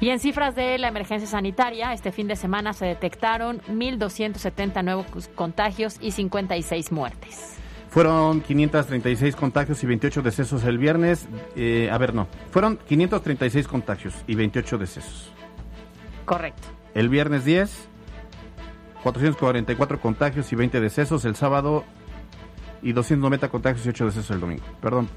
[0.00, 5.28] Y en cifras de la emergencia sanitaria, este fin de semana se detectaron 1.270 nuevos
[5.34, 7.56] contagios y 56 muertes.
[7.96, 11.26] Fueron 536 contagios y 28 decesos el viernes.
[11.56, 12.28] Eh, a ver, no.
[12.50, 15.32] Fueron 536 contagios y 28 decesos.
[16.26, 16.68] Correcto.
[16.92, 17.88] El viernes 10,
[19.02, 21.24] 444 contagios y 20 decesos.
[21.24, 21.84] El sábado
[22.82, 24.64] y 290 contagios y 8 decesos el domingo.
[24.82, 25.08] Perdón,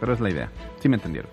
[0.00, 0.50] pero es la idea.
[0.80, 1.30] Sí me entendieron.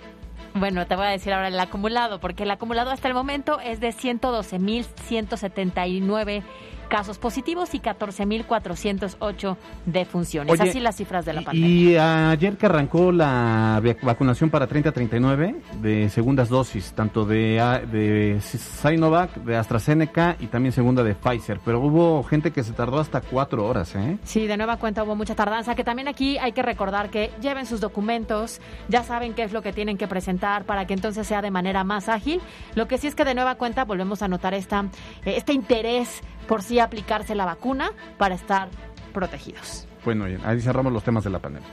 [0.53, 3.79] Bueno, te voy a decir ahora el acumulado, porque el acumulado hasta el momento es
[3.79, 6.43] de 112.179
[6.91, 10.51] casos positivos y 14.408 defunciones.
[10.59, 11.69] Oye, Así las cifras de la pandemia.
[11.69, 17.55] Y ayer que arrancó la vac- vacunación para 30-39 de segundas dosis, tanto de,
[17.91, 22.99] de Sinovac, de AstraZeneca y también segunda de Pfizer, pero hubo gente que se tardó
[22.99, 24.17] hasta cuatro horas, ¿eh?
[24.25, 27.65] Sí, de nueva cuenta hubo mucha tardanza, que también aquí hay que recordar que lleven
[27.65, 31.41] sus documentos, ya saben qué es lo que tienen que presentar para que entonces sea
[31.41, 32.41] de manera más ágil.
[32.75, 34.81] Lo que sí es que de nueva cuenta volvemos a notar esta,
[35.25, 38.69] eh, este interés por sí aplicarse la vacuna para estar
[39.13, 39.87] protegidos.
[40.05, 41.69] Bueno, bien, ahí cerramos los temas de la pandemia.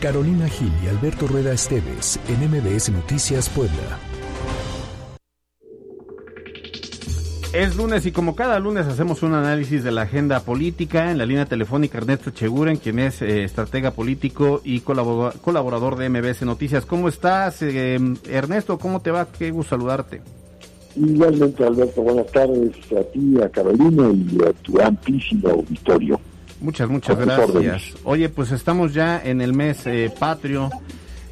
[0.00, 3.98] Carolina Gil y Alberto Rueda Esteves en MBS Noticias Puebla.
[7.52, 11.26] Es lunes y como cada lunes hacemos un análisis de la agenda política en la
[11.26, 16.86] línea telefónica Ernesto Cheguren, quien es eh, estratega político y colabora- colaborador de MBS Noticias.
[16.86, 18.78] ¿Cómo estás, eh, Ernesto?
[18.78, 19.26] ¿Cómo te va?
[19.30, 20.22] Qué gusto saludarte.
[20.96, 26.20] Igualmente, Alberto, buenas tardes a ti, a Carolina y a tu amplísimo auditorio.
[26.60, 27.94] Muchas, muchas gracias.
[28.04, 30.70] Oye, pues estamos ya en el mes eh, patrio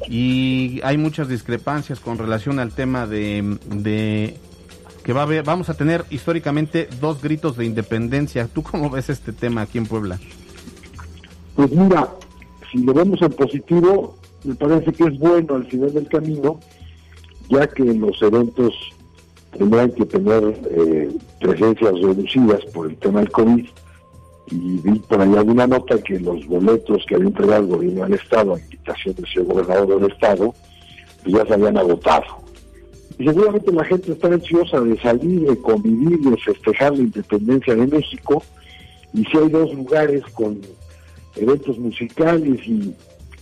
[0.09, 4.35] y hay muchas discrepancias con relación al tema de, de
[5.03, 8.47] que va a haber, vamos a tener históricamente dos gritos de independencia.
[8.47, 10.19] ¿Tú cómo ves este tema aquí en Puebla?
[11.55, 12.09] Pues mira,
[12.71, 16.59] si lo vemos en positivo, me parece que es bueno al final del camino,
[17.49, 18.73] ya que los eventos
[19.57, 21.09] tendrán que tener eh,
[21.39, 23.65] presencias reducidas por el tema del COVID.
[24.51, 28.13] Y vi por ahí alguna nota que los boletos que había entregado el gobierno del
[28.13, 30.53] Estado a invitación del señor gobernador del Estado,
[31.23, 32.41] pues ya se habían agotado.
[33.17, 37.87] Y seguramente la gente está ansiosa de salir, de convivir, de festejar la independencia de
[37.87, 38.43] México.
[39.13, 40.59] Y si hay dos lugares con
[41.35, 42.93] eventos musicales y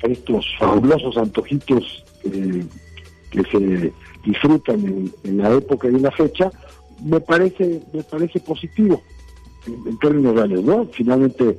[0.04, 2.64] estos fabulosos antojitos eh,
[3.32, 3.94] que se
[4.30, 6.52] disfrutan en, la época y en la fecha,
[7.04, 9.02] me parece, me parece positivo
[9.68, 10.86] en, en términos reales, ¿no?
[10.92, 11.58] Finalmente,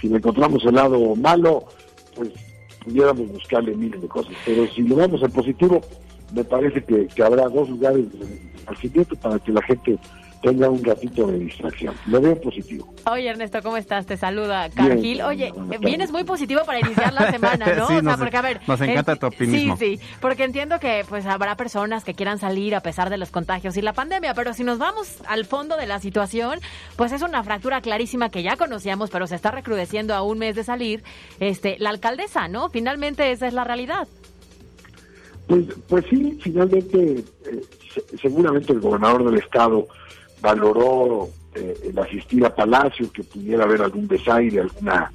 [0.00, 1.64] si le encontramos el lado malo,
[2.16, 2.30] pues
[2.84, 5.80] pudiéramos buscarle miles de cosas, pero si lo vemos en positivo,
[6.34, 8.06] me parece que, que habrá dos lugares
[8.66, 9.98] al siguiente para que la gente
[10.42, 11.94] tenga un ratito de distracción.
[12.06, 12.92] Lo veo positivo.
[13.10, 14.06] Oye, Ernesto, ¿cómo estás?
[14.06, 15.22] Te saluda Cargil.
[15.22, 17.86] Oye, vienes muy positivo para iniciar la semana, ¿no?
[17.86, 19.76] Sí, o sea, nos- porque a ver, nos encanta en- tu optimismo.
[19.76, 23.30] Sí, sí, porque entiendo que pues habrá personas que quieran salir a pesar de los
[23.30, 26.58] contagios y la pandemia, pero si nos vamos al fondo de la situación,
[26.96, 30.56] pues es una fractura clarísima que ya conocíamos, pero se está recrudeciendo a un mes
[30.56, 31.04] de salir.
[31.38, 32.68] Este, la alcaldesa, ¿no?
[32.68, 34.08] Finalmente esa es la realidad.
[35.46, 37.24] Pues, pues sí, finalmente, eh,
[37.92, 39.86] se- seguramente el gobernador del estado
[40.42, 45.10] valoró eh, el asistir a Palacio, que pudiera haber algún desaire, alguna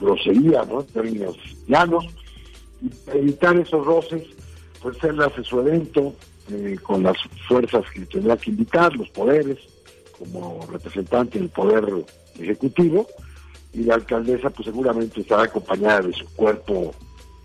[0.00, 0.80] grosería, ¿no?
[0.80, 1.36] En términos
[1.68, 2.06] llanos,
[2.80, 4.24] y evitar esos roces,
[4.82, 6.14] pues él hace su evento
[6.50, 7.16] eh, con las
[7.46, 9.58] fuerzas que tendrá que invitar, los poderes,
[10.18, 11.86] como representante del poder
[12.38, 13.06] ejecutivo,
[13.74, 16.94] y la alcaldesa pues seguramente estará acompañada de su cuerpo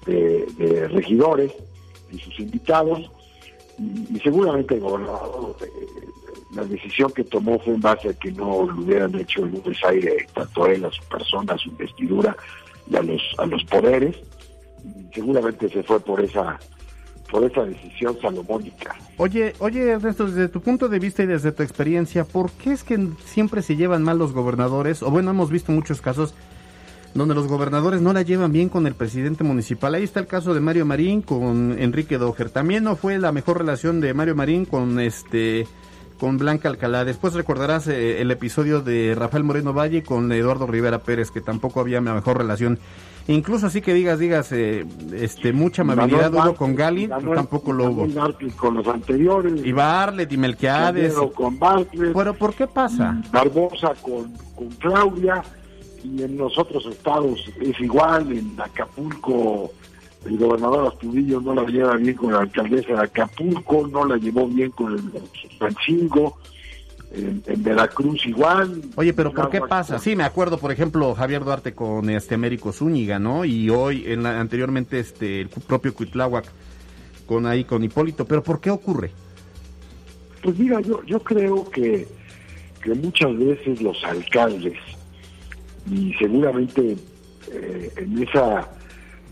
[0.06, 1.52] de, regidores
[2.12, 3.12] y sus invitados,
[3.78, 5.58] y, seguramente el gobernador,
[6.56, 10.26] la decisión que tomó fue en base a que no lo hubieran hecho un desaire
[10.34, 12.36] tanto a él, a su persona, a su investidura
[12.90, 14.16] y a los, a los poderes,
[15.14, 16.60] seguramente se fue por esa
[17.30, 18.96] por esa decisión salomónica.
[19.18, 22.84] Oye, oye, Ernesto, desde tu punto de vista y desde tu experiencia, ¿por qué es
[22.84, 25.02] que siempre se llevan mal los gobernadores?
[25.02, 26.36] O bueno, hemos visto muchos casos
[27.16, 29.96] donde los gobernadores no la llevan bien con el presidente municipal.
[29.96, 32.52] Ahí está el caso de Mario Marín con Enrique Doher.
[32.52, 35.66] También no fue la mejor relación de Mario Marín con este
[36.20, 37.06] con Blanca Alcalá.
[37.06, 41.80] Después recordarás eh, el episodio de Rafael Moreno Valle con Eduardo Rivera Pérez, que tampoco
[41.80, 42.80] había una mejor relación.
[43.28, 47.74] Incluso así que digas, digas, eh, este, mucha amabilidad Manuel hubo con Gali, Manuel- tampoco
[47.74, 48.08] lo hubo.
[48.56, 51.14] Con los anteriores, Y Bartlett y Melquiades.
[51.34, 53.20] Con Bartlett, Pero ¿por qué pasa?
[53.32, 55.42] Barbosa con, con Claudia,
[56.04, 59.72] y en los otros estados es igual, en Acapulco
[60.26, 64.48] el gobernador Astudillo no la lleva bien con la alcaldesa de Acapulco, no la llevó
[64.48, 65.02] bien con el
[65.60, 66.38] Pancingo,
[67.14, 68.82] en, en Veracruz igual.
[68.96, 70.00] Oye, pero ¿por qué pasa?
[70.00, 73.46] Sí, me acuerdo, por ejemplo, Javier Duarte con este Américo Zúñiga, ¿no?
[73.46, 76.46] Y hoy, en la- anteriormente, este, el propio Cuitláhuac
[77.26, 78.26] con ahí, con Hipólito.
[78.26, 79.12] Pero ¿por qué ocurre?
[80.44, 82.08] Pues mira, yo, yo creo que,
[82.84, 84.78] que muchas veces los alcaldes,
[85.90, 86.98] y seguramente
[87.52, 88.68] eh, en esa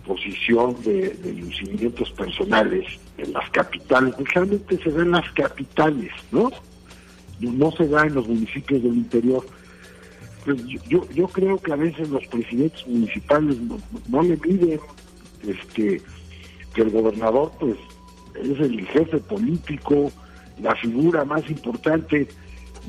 [0.06, 2.86] posición de, de lucimientos personales
[3.18, 6.52] en las capitales, realmente se da en las capitales, ¿no?
[7.39, 9.46] No se da en los municipios del interior.
[10.46, 14.80] Pues yo, yo, creo que a veces los presidentes municipales no, no le miden
[15.48, 16.02] este,
[16.74, 17.78] que el gobernador pues
[18.36, 20.12] es el jefe político,
[20.62, 22.28] la figura más importante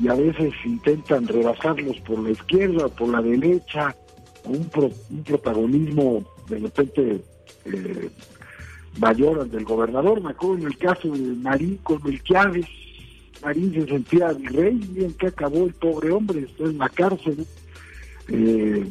[0.02, 3.94] y a veces intentan rebasarlos por la izquierda por la derecha,
[4.44, 4.68] un,
[5.10, 7.22] un protagonismo de repente
[7.66, 8.10] eh,
[8.98, 10.20] mayor al del gobernador.
[10.20, 12.66] Me acuerdo en el caso de Marín con Melquiades,
[13.42, 17.46] Marín se sentía rey, bien que acabó el pobre hombre, está en la cárcel.
[18.28, 18.86] Eh,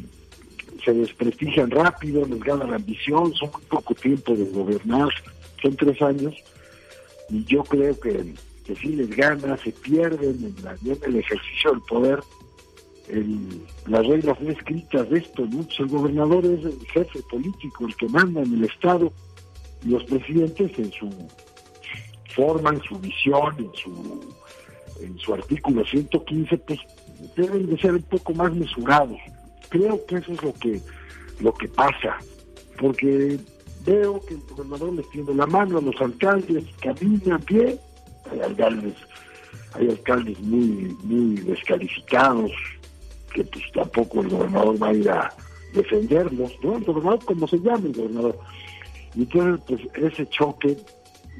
[0.84, 5.08] se desprestigian rápido, les gana la ambición, son muy poco tiempo de gobernar,
[5.62, 6.34] son tres años,
[7.30, 8.34] y yo creo que,
[8.66, 12.20] que sí les gana, se pierden en, la, en el ejercicio del poder
[13.08, 15.62] el, las reglas no escritas de esto, ¿no?
[15.62, 19.12] Pues el gobernador es el jefe político, el que manda en el Estado,
[19.84, 21.10] y los presidentes en su
[22.34, 24.34] forma, en su visión, en su,
[25.00, 26.80] en su artículo 115, pues
[27.36, 29.18] deben de ser un poco más mesurados.
[29.68, 30.80] Creo que eso es lo que,
[31.40, 32.18] lo que pasa,
[32.78, 33.38] porque
[33.84, 37.78] veo que el gobernador les tiende la mano a los alcaldes, caminan bien,
[38.30, 38.94] hay alcaldes,
[39.74, 42.52] hay alcaldes muy, muy descalificados,
[43.34, 45.34] que pues tampoco el gobernador va a ir a
[45.74, 46.76] defenderlos, ¿no?
[46.76, 48.38] El gobernador, como se llama el gobernador.
[49.14, 49.60] Y entonces,
[49.92, 50.76] pues ese choque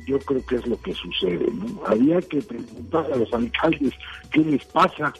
[0.07, 1.80] yo creo que es lo que sucede, ¿no?
[1.87, 3.94] Había que preguntar a los alcaldes
[4.30, 5.14] qué les pasa,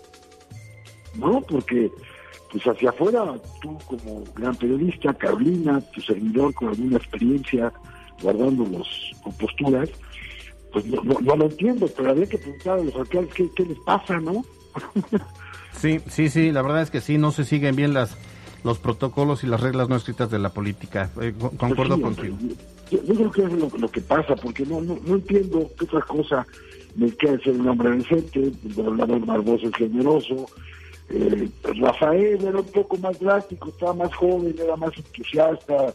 [1.15, 1.41] ¿no?
[1.43, 1.91] Porque,
[2.51, 7.73] pues hacia afuera, tú como gran periodista, Carolina, tu servidor con alguna experiencia,
[8.21, 9.89] guardando los posturas,
[10.73, 14.19] pues no, no, lo entiendo, pero había que preguntar a los alcaldes qué les pasa,
[14.19, 14.45] ¿no?
[15.77, 18.17] Sí, sí, sí, la verdad es que sí, no se siguen bien las
[18.63, 21.11] los protocolos y las reglas no escritas de la política.
[21.21, 22.39] Eh, concuerdo Pues contigo.
[22.91, 25.85] Yo, yo creo que es lo, lo que pasa, porque no, no, no entiendo qué
[25.85, 26.47] otra cosa
[26.95, 30.49] me queda ser un hombre decente, el gobernador Barbosa es generoso,
[31.11, 35.93] eh, Rafael era un poco más drástico, estaba más joven, era más entusiasta,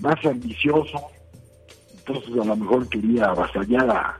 [0.00, 1.02] más ambicioso,
[1.92, 4.18] entonces a lo mejor quería avasallar a,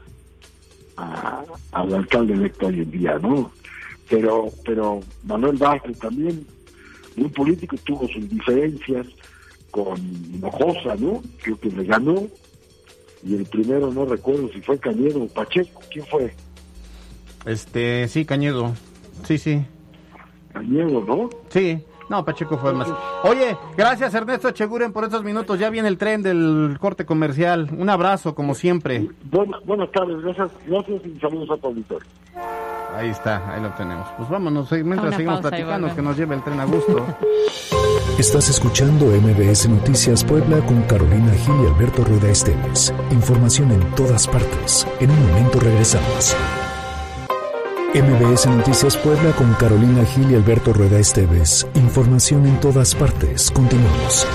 [0.97, 3.51] a- al alcalde electo hoy en día, ¿no?
[4.09, 6.47] Pero, pero Manuel Vázquez también,
[7.17, 9.07] un político, tuvo sus diferencias
[9.71, 11.23] con Hinojosa, ¿no?
[11.43, 12.27] Creo que le ganó,
[13.23, 16.33] y el primero no recuerdo si fue Cañedo o Pacheco, ¿quién fue?
[17.45, 18.75] Este, sí, Cañedo.
[19.25, 19.63] Sí, sí.
[20.53, 21.31] Cañedo, ¿no?
[21.51, 21.79] Sí.
[22.09, 22.89] No, Pacheco fue más.
[23.23, 25.59] Oye, gracias Ernesto Cheguren por estos minutos.
[25.59, 27.69] Ya viene el tren del corte comercial.
[27.77, 29.09] Un abrazo, como siempre.
[29.31, 32.09] Buenas, buenas tardes, gracias, gracias y saludos a tu auditorio.
[32.95, 34.09] Ahí está, ahí lo tenemos.
[34.17, 37.05] Pues vámonos, eh, mientras seguimos platicando, que nos lleve el tren a gusto.
[38.19, 42.93] Estás escuchando MBS Noticias Puebla con Carolina Gil y Alberto Rueda Esteves.
[43.13, 44.87] Información en todas partes.
[44.99, 46.37] En un momento regresamos.
[47.95, 51.67] MBS Noticias Puebla con Carolina Gil y Alberto Rueda Esteves.
[51.75, 53.51] Información en todas partes.
[53.51, 54.27] Continuamos.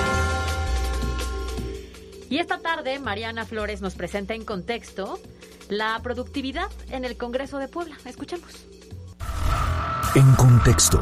[2.31, 5.19] Y esta tarde, Mariana Flores nos presenta en contexto
[5.69, 7.95] la productividad en el Congreso de Puebla.
[8.05, 8.65] Escuchemos.
[10.15, 10.99] En contexto.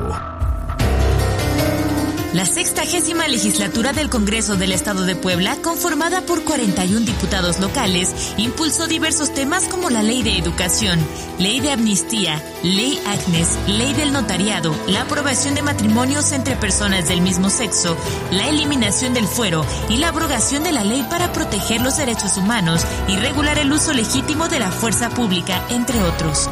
[2.33, 8.87] La sextagésima legislatura del Congreso del Estado de Puebla, conformada por 41 diputados locales, impulsó
[8.87, 10.97] diversos temas como la ley de educación,
[11.39, 17.19] ley de amnistía, ley Agnes, ley del notariado, la aprobación de matrimonios entre personas del
[17.19, 17.97] mismo sexo,
[18.31, 22.85] la eliminación del fuero y la abrogación de la ley para proteger los derechos humanos
[23.09, 26.49] y regular el uso legítimo de la fuerza pública, entre otros.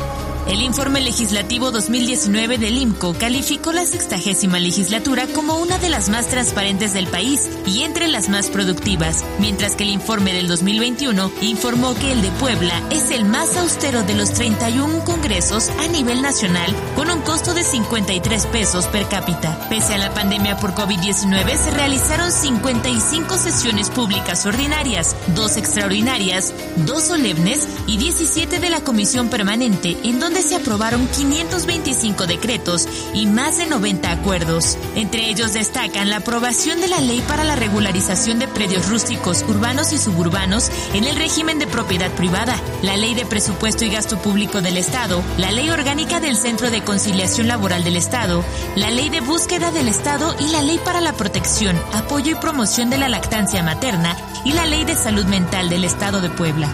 [0.50, 6.28] El informe legislativo 2019 del IMCO calificó la sextagésima legislatura como una de las más
[6.28, 11.94] transparentes del país y entre las más productivas, mientras que el informe del 2021 informó
[11.94, 16.76] que el de Puebla es el más austero de los 31 congresos a nivel nacional,
[16.96, 19.70] con un costo de 53 pesos per cápita.
[19.70, 26.56] Pese a la pandemia por COVID-19, se realizaron 55 sesiones públicas ordinarias, dos extraordinarias,
[26.88, 33.25] dos solemnes y 17 de la Comisión Permanente, en donde se aprobaron 525 decretos y
[33.25, 34.78] más de 90 acuerdos.
[34.93, 39.91] Entre ellos destacan la aprobación de la ley para la regularización de predios rústicos, urbanos
[39.91, 44.62] y suburbanos en el régimen de propiedad privada, la ley de presupuesto y gasto público
[44.62, 48.43] del Estado, la ley orgánica del Centro de Conciliación Laboral del Estado,
[48.75, 52.91] la ley de búsqueda del Estado y la ley para la protección, apoyo y promoción
[52.91, 56.71] de la lactancia materna y la ley de salud mental del Estado de Puebla.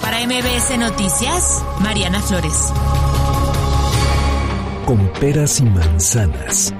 [0.00, 2.72] Para MBS Noticias, Mariana Flores.
[4.86, 6.72] Con peras y manzanas.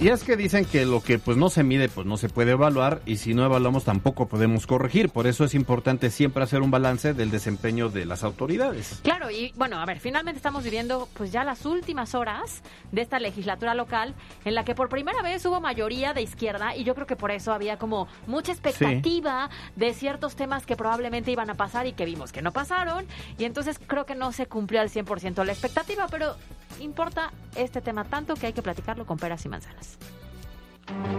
[0.00, 2.52] Y es que dicen que lo que pues no se mide pues no se puede
[2.52, 5.10] evaluar y si no evaluamos tampoco podemos corregir.
[5.10, 9.00] Por eso es importante siempre hacer un balance del desempeño de las autoridades.
[9.02, 13.20] Claro, y bueno, a ver, finalmente estamos viviendo pues ya las últimas horas de esta
[13.20, 14.14] legislatura local
[14.46, 17.30] en la que por primera vez hubo mayoría de izquierda y yo creo que por
[17.30, 22.06] eso había como mucha expectativa de ciertos temas que probablemente iban a pasar y que
[22.06, 23.04] vimos que no pasaron
[23.36, 26.36] y entonces creo que no se cumplió al 100% la expectativa, pero
[26.78, 29.98] importa este tema tanto que hay que platicarlo con peras y manzanas.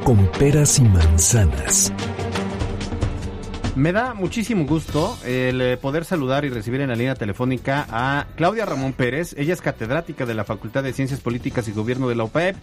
[0.03, 1.91] Con peras y manzanas.
[3.75, 8.27] Me da muchísimo gusto el eh, poder saludar y recibir en la línea telefónica a
[8.35, 9.33] Claudia Ramón Pérez.
[9.37, 12.57] Ella es catedrática de la Facultad de Ciencias Políticas y Gobierno de la UPEP.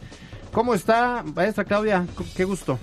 [0.53, 2.07] ¿Cómo está, maestra Claudia?
[2.37, 2.79] Qué gusto.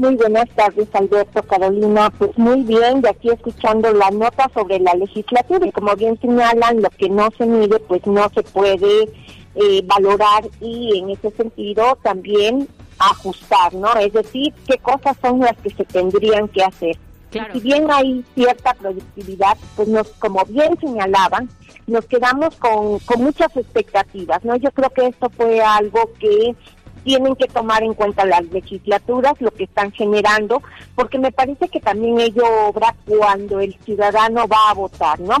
[0.00, 2.08] Muy buenas tardes, Alberto, Carolina.
[2.16, 6.80] Pues muy bien, de aquí escuchando la nota sobre la legislatura y como bien señalan,
[6.80, 9.02] lo que no se mide, pues no se puede
[9.56, 12.66] eh, valorar y en ese sentido también
[12.98, 13.92] ajustar, ¿no?
[13.96, 16.98] Es decir, qué cosas son las que se tendrían que hacer.
[17.52, 21.50] si bien hay cierta productividad, pues nos, como bien señalaban,
[21.86, 24.56] nos quedamos con, con muchas expectativas, ¿no?
[24.56, 26.56] Yo creo que esto fue algo que
[27.04, 30.62] tienen que tomar en cuenta las legislaturas, lo que están generando,
[30.94, 35.36] porque me parece que también ello obra cuando el ciudadano va a votar, ¿no?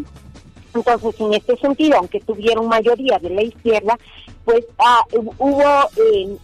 [0.74, 3.98] Entonces, en este sentido, aunque tuvieron mayoría de la izquierda,
[4.44, 5.02] pues ah,
[5.38, 5.62] hubo
[5.96, 6.36] eh,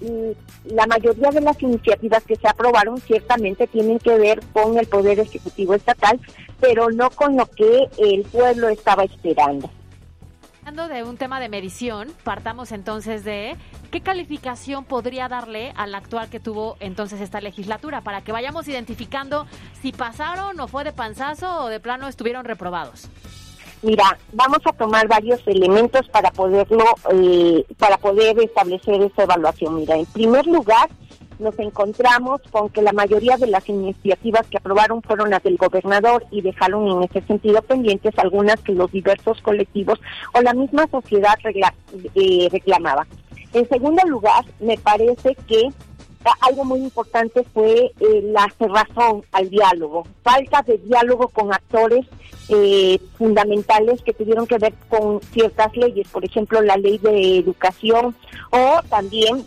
[0.00, 4.86] mm, la mayoría de las iniciativas que se aprobaron ciertamente tienen que ver con el
[4.86, 6.18] Poder Ejecutivo Estatal,
[6.58, 9.70] pero no con lo que el pueblo estaba esperando.
[10.70, 13.56] De un tema de medición, partamos entonces de
[13.90, 19.48] qué calificación podría darle al actual que tuvo entonces esta legislatura para que vayamos identificando
[19.82, 23.10] si pasaron o fue de panzazo o de plano estuvieron reprobados.
[23.82, 29.74] Mira, vamos a tomar varios elementos para poderlo, eh, para poder establecer esa evaluación.
[29.74, 30.88] Mira, en primer lugar,
[31.40, 36.24] nos encontramos con que la mayoría de las iniciativas que aprobaron fueron las del gobernador
[36.30, 40.00] y dejaron en ese sentido pendientes algunas que los diversos colectivos
[40.34, 41.34] o la misma sociedad
[42.14, 43.06] eh, reclamaba.
[43.52, 45.70] En segundo lugar, me parece que
[46.42, 52.06] algo muy importante fue eh, la cerrazón al diálogo, falta de diálogo con actores
[52.48, 58.14] eh, fundamentales que tuvieron que ver con ciertas leyes, por ejemplo la ley de educación
[58.50, 59.46] o también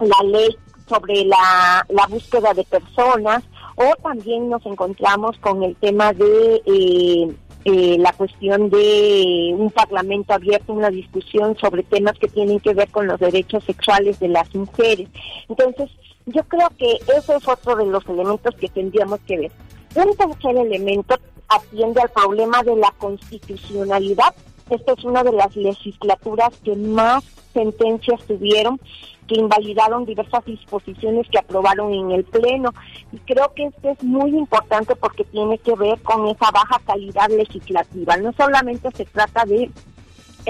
[0.00, 0.56] la ley
[0.88, 3.42] sobre la, la búsqueda de personas
[3.76, 7.34] o también nos encontramos con el tema de eh,
[7.64, 12.88] eh, la cuestión de un parlamento abierto, una discusión sobre temas que tienen que ver
[12.90, 15.08] con los derechos sexuales de las mujeres.
[15.48, 15.90] Entonces,
[16.26, 19.52] yo creo que ese es otro de los elementos que tendríamos que ver.
[19.94, 21.16] Un tercer elemento
[21.48, 24.34] atiende al problema de la constitucionalidad.
[24.70, 28.80] Esta es una de las legislaturas que más sentencias tuvieron
[29.26, 32.72] que invalidaron diversas disposiciones que aprobaron en el Pleno.
[33.12, 37.28] Y creo que esto es muy importante porque tiene que ver con esa baja calidad
[37.28, 38.16] legislativa.
[38.16, 39.70] No solamente se trata de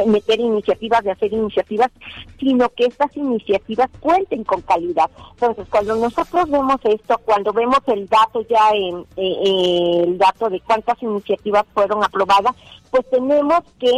[0.04, 1.90] meter iniciativas, de hacer iniciativas,
[2.38, 5.10] sino que estas iniciativas cuenten con calidad.
[5.32, 11.02] Entonces, cuando nosotros vemos esto, cuando vemos el dato ya en el dato de cuántas
[11.02, 12.54] iniciativas fueron aprobadas,
[12.90, 13.92] pues tenemos que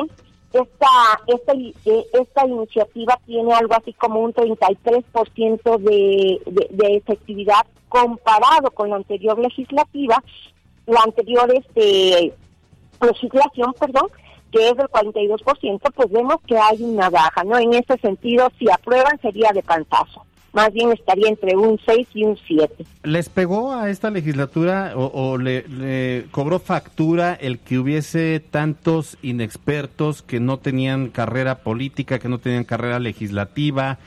[0.53, 0.86] esta,
[1.26, 8.70] esta, eh, esta iniciativa tiene algo así como un 33% de, de, de efectividad comparado
[8.70, 10.22] con la anterior legislativa,
[10.86, 12.32] la anterior este
[13.01, 14.09] legislación, perdón,
[14.51, 17.59] que es del 42%, pues vemos que hay una baja, ¿no?
[17.59, 20.24] En ese sentido, si aprueban sería de pantazo
[20.59, 22.84] más bien estaría entre un 6 y un 7.
[23.04, 30.40] ¿Les pegó a esta legislatura o, le, cobró factura el que hubiese tantos inexpertos que
[30.40, 33.98] no tenían carrera política, que no tenían carrera legislativa,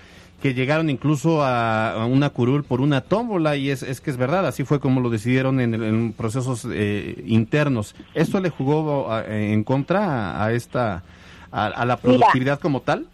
[0.42, 4.46] que llegaron incluso a, una curul por una tómbola y es, es que es verdad,
[4.46, 7.96] así fue como lo decidieron en, procesos eh, internos.
[8.14, 11.04] ¿Esto le jugó en contra a, esta
[11.50, 13.08] a, la productividad como tal?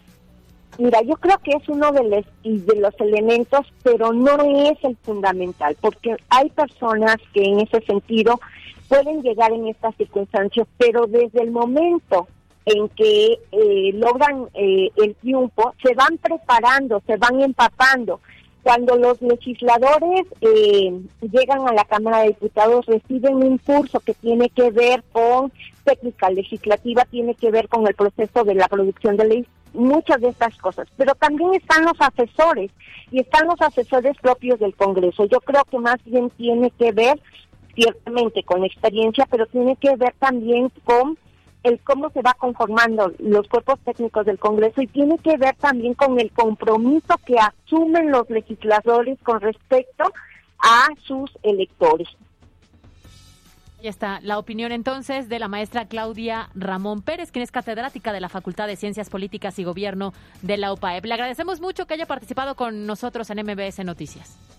[0.78, 4.38] Mira, yo creo que es uno de los, de los elementos, pero no
[4.70, 8.40] es el fundamental, porque hay personas que en ese sentido
[8.88, 12.28] pueden llegar en estas circunstancias, pero desde el momento
[12.66, 18.20] en que eh, logran eh, el triunfo, se van preparando, se van empapando.
[18.68, 20.92] Cuando los legisladores eh,
[21.22, 25.54] llegan a la Cámara de Diputados, reciben un curso que tiene que ver con
[25.86, 30.28] técnica legislativa, tiene que ver con el proceso de la producción de leyes, muchas de
[30.28, 30.86] estas cosas.
[30.98, 32.70] Pero también están los asesores
[33.10, 35.24] y están los asesores propios del Congreso.
[35.28, 37.22] Yo creo que más bien tiene que ver
[37.74, 41.18] ciertamente con experiencia, pero tiene que ver también con
[41.64, 45.94] el cómo se va conformando los cuerpos técnicos del Congreso y tiene que ver también
[45.94, 50.06] con el compromiso que asumen los legisladores con respecto
[50.60, 52.08] a sus electores.
[53.80, 58.20] Ahí está la opinión entonces de la maestra Claudia Ramón Pérez, quien es catedrática de
[58.20, 61.06] la Facultad de Ciencias Políticas y Gobierno de la UPAEP.
[61.06, 64.57] Le agradecemos mucho que haya participado con nosotros en MBS Noticias.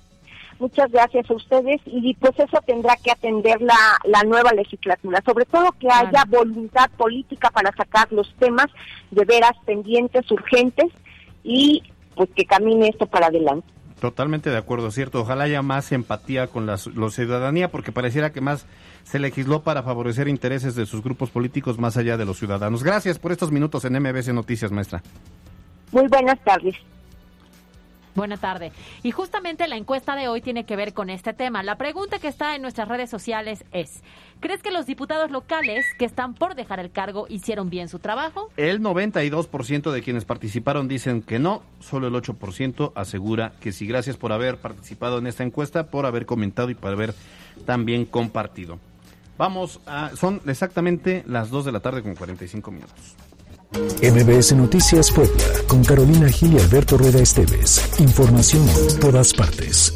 [0.59, 5.45] Muchas gracias a ustedes y pues eso tendrá que atender la, la nueva legislatura, sobre
[5.45, 8.67] todo que haya voluntad política para sacar los temas
[9.11, 10.93] de veras pendientes, urgentes
[11.45, 11.83] y
[12.17, 13.69] pues que camine esto para adelante.
[14.01, 15.21] Totalmente de acuerdo, cierto.
[15.21, 18.67] Ojalá haya más empatía con la, ciudadanía, porque pareciera que más
[19.03, 22.85] se legisló para favorecer intereses de sus grupos políticos más allá de los ciudadanos.
[22.85, 25.03] Gracias por estos minutos en MBC Noticias, maestra.
[25.91, 26.77] Muy buenas tardes.
[28.15, 28.73] Buena tarde.
[29.03, 31.63] Y justamente la encuesta de hoy tiene que ver con este tema.
[31.63, 34.03] La pregunta que está en nuestras redes sociales es,
[34.41, 38.51] ¿crees que los diputados locales que están por dejar el cargo hicieron bien su trabajo?
[38.57, 43.87] El 92% de quienes participaron dicen que no, solo el 8% asegura que sí.
[43.87, 47.15] Gracias por haber participado en esta encuesta, por haber comentado y por haber
[47.67, 48.79] también compartido.
[49.37, 53.17] Vamos a, son exactamente las 2 de la tarde con 45 minutos.
[53.73, 57.83] MBS Noticias Puebla, con Carolina Gil y Alberto Rueda Esteves.
[57.99, 59.93] Información en todas partes.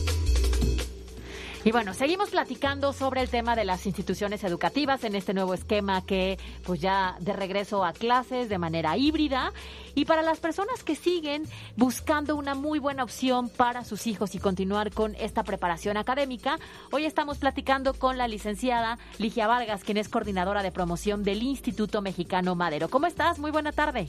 [1.65, 6.05] Y bueno, seguimos platicando sobre el tema de las instituciones educativas en este nuevo esquema
[6.05, 9.53] que pues ya de regreso a clases de manera híbrida
[9.95, 11.45] y para las personas que siguen
[11.77, 16.59] buscando una muy buena opción para sus hijos y continuar con esta preparación académica,
[16.91, 22.03] hoy estamos platicando con la licenciada Ligia Vargas, quien es coordinadora de promoción del Instituto
[22.03, 22.89] Mexicano Madero.
[22.89, 23.39] ¿Cómo estás?
[23.39, 24.09] Muy buena tarde.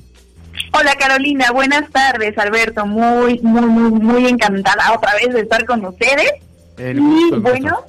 [0.72, 5.86] Hola Carolina, buenas tardes Alberto, muy, muy, muy, muy encantada otra vez de estar con
[5.86, 6.32] ustedes
[6.78, 7.80] y bueno,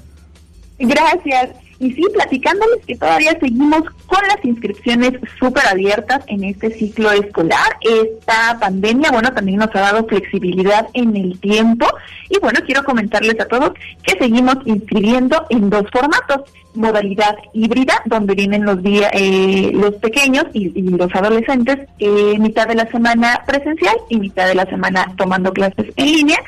[0.78, 1.50] gracias.
[1.80, 7.76] Y sí, platicándoles que todavía seguimos con las inscripciones súper abiertas en este ciclo escolar.
[7.80, 11.86] Esta pandemia, bueno, también nos ha dado flexibilidad en el tiempo.
[12.30, 13.72] Y bueno, quiero comentarles a todos
[14.02, 16.50] que seguimos inscribiendo en dos formatos.
[16.74, 22.74] Modalidad híbrida, donde vienen los días, eh, los pequeños y, los adolescentes, eh, mitad de
[22.74, 26.38] la semana presencial y mitad de la semana tomando clases en línea.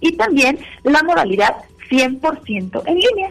[0.00, 1.54] Y también la modalidad
[1.90, 3.30] 100% en línea.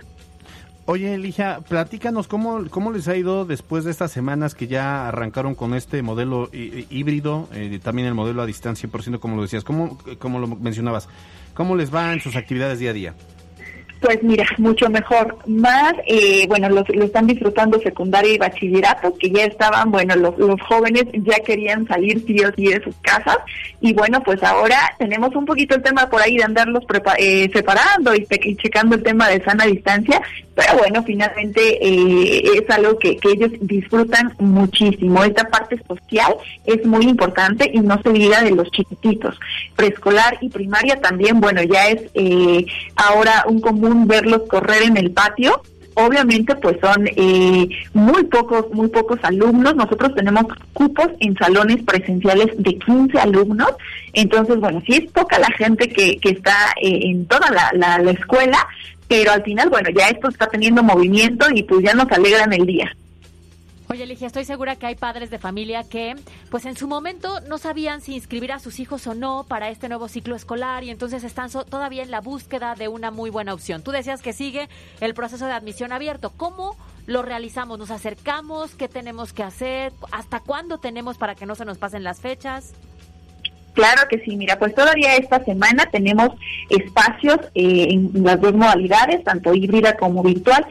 [0.87, 5.55] Oye, Elija, platícanos cómo, cómo les ha ido después de estas semanas que ya arrancaron
[5.55, 9.97] con este modelo híbrido, eh, también el modelo a distancia 100%, como lo decías, ¿cómo,
[10.19, 11.09] como lo mencionabas,
[11.55, 13.13] ¿cómo les va en sus actividades día a día?
[14.01, 15.37] Pues mira, mucho mejor.
[15.47, 20.61] Más, eh, bueno, lo, están disfrutando secundaria y bachillerato, que ya estaban, bueno, los, los
[20.61, 23.37] jóvenes ya querían salir sí o sí de sus casas.
[23.81, 26.83] Y bueno, pues ahora tenemos un poquito el tema por ahí de andarlos
[27.17, 28.25] eh, separando y,
[28.57, 30.21] checando el tema de sana distancia.
[30.55, 35.23] Pero bueno, finalmente eh, es algo que, que ellos disfrutan muchísimo.
[35.23, 36.33] Esta parte social
[36.65, 39.37] es muy importante y no se diga de los chiquititos.
[39.75, 42.65] Preescolar y primaria también, bueno, ya es eh,
[42.95, 45.61] ahora un común verlos correr en el patio.
[45.97, 49.75] Obviamente, pues son eh, muy pocos, muy pocos alumnos.
[49.75, 53.71] Nosotros tenemos cupos en salones presenciales de 15 alumnos.
[54.11, 57.97] Entonces, bueno, sí es poca la gente que, que está eh, en toda la, la,
[57.99, 58.57] la escuela,
[59.07, 62.65] pero al final, bueno, ya esto está teniendo movimiento y pues ya nos alegran el
[62.65, 62.91] día.
[63.87, 66.15] Oye, Ligia, estoy segura que hay padres de familia que,
[66.49, 69.89] pues en su momento no sabían si inscribir a sus hijos o no para este
[69.89, 73.83] nuevo ciclo escolar y entonces están todavía en la búsqueda de una muy buena opción.
[73.83, 74.69] Tú decías que sigue
[75.01, 76.31] el proceso de admisión abierto.
[76.35, 76.75] ¿Cómo
[77.05, 77.77] lo realizamos?
[77.77, 78.73] ¿Nos acercamos?
[78.73, 79.93] ¿Qué tenemos que hacer?
[80.11, 82.73] ¿Hasta cuándo tenemos para que no se nos pasen las fechas?
[83.73, 86.29] Claro que sí, mira, pues todavía esta semana tenemos
[86.69, 90.65] espacios eh, en las dos modalidades, tanto híbrida como virtual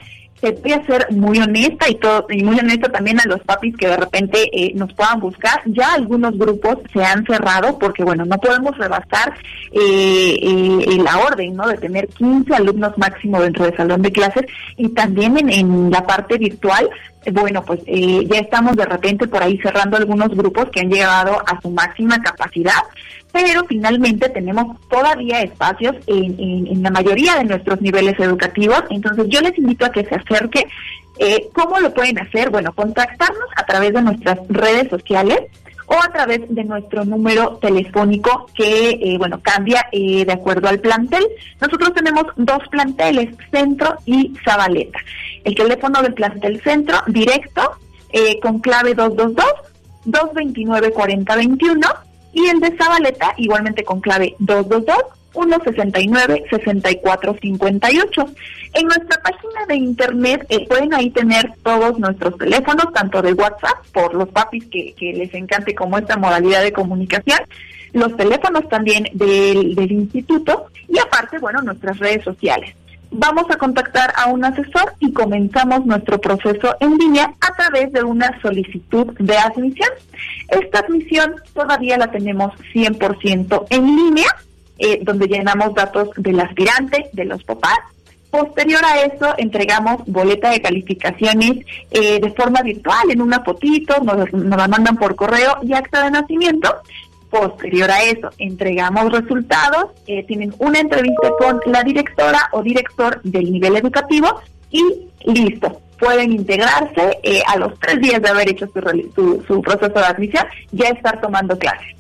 [0.53, 3.89] voy a ser muy honesta y todo y muy honesta también a los papis que
[3.89, 5.63] de repente eh, nos puedan buscar.
[5.67, 9.35] Ya algunos grupos se han cerrado porque, bueno, no podemos rebasar
[9.73, 11.69] eh, eh, la orden, ¿no?
[11.69, 16.07] De tener 15 alumnos máximo dentro del salón de clases y también en, en la
[16.07, 16.89] parte virtual
[17.33, 21.61] bueno, pues ya estamos de repente por ahí cerrando algunos grupos que han llegado a
[21.61, 22.83] su máxima capacidad,
[23.35, 28.85] pero finalmente tenemos todavía espacios en, la mayoría de nuestros niveles educativos.
[28.91, 30.67] Entonces yo les invito a que se acerque.
[31.19, 32.51] Eh, ¿Cómo lo pueden hacer?
[32.51, 35.41] Bueno, contactarnos a través de nuestras redes sociales
[35.87, 40.79] o a través de nuestro número telefónico que, eh, bueno, cambia eh, de acuerdo al
[40.79, 41.25] plantel.
[41.61, 45.01] Nosotros tenemos dos planteles, Centro y Zabaleta.
[45.45, 47.77] El teléfono del plantel Centro directo
[48.41, 49.45] con clave 222
[50.05, 51.89] 229 4021
[52.33, 58.35] y el de Zabaleta igualmente con clave 222 169-6458.
[58.75, 63.85] En nuestra página de internet eh, pueden ahí tener todos nuestros teléfonos, tanto de WhatsApp,
[63.93, 67.41] por los papis que, que les encante como esta modalidad de comunicación,
[67.93, 72.75] los teléfonos también del, del instituto y aparte, bueno, nuestras redes sociales
[73.15, 78.03] vamos a contactar a un asesor y comenzamos nuestro proceso en línea a través de
[78.03, 79.89] una solicitud de admisión.
[80.49, 84.29] Esta admisión todavía la tenemos 100% en línea,
[84.79, 87.79] eh, donde llenamos datos del aspirante, de los papás.
[88.31, 94.33] Posterior a eso, entregamos boleta de calificaciones eh, de forma virtual, en una fotito, nos,
[94.33, 96.75] nos la mandan por correo y acta de nacimiento.
[97.35, 103.51] Posterior a eso, entregamos resultados, eh, tienen una entrevista con la directora o director del
[103.51, 105.81] nivel educativo y listo.
[105.99, 110.47] Pueden integrarse eh, a los tres días de haber hecho su, su, proceso de admisión,
[110.71, 111.97] ya estar tomando clases.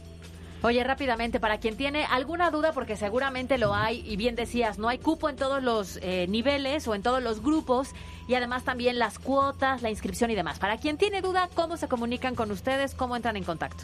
[0.62, 4.89] Oye, rápidamente, para quien tiene alguna duda, porque seguramente lo hay, y bien decías, no
[4.89, 7.91] hay cupo en todos los eh, niveles o en todos los grupos,
[8.28, 10.61] y además también las cuotas, la inscripción y demás.
[10.61, 12.95] Para quien tiene duda, ¿cómo se comunican con ustedes?
[12.95, 13.82] ¿Cómo entran en contacto?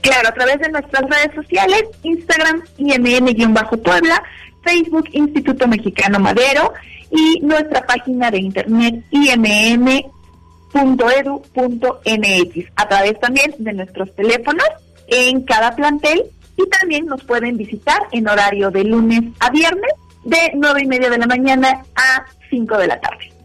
[0.00, 4.22] Claro, a través de nuestras redes sociales, Instagram, IMN-Puebla,
[4.62, 6.72] Facebook, Instituto Mexicano Madero,
[7.10, 10.02] y nuestra página de internet, imm.edu.mx,
[12.76, 14.66] a través también de nuestros teléfonos
[15.08, 16.24] en cada plantel,
[16.56, 19.92] y también nos pueden visitar en horario de lunes a viernes,
[20.24, 23.35] de nueve y media de la mañana a 5 de la tarde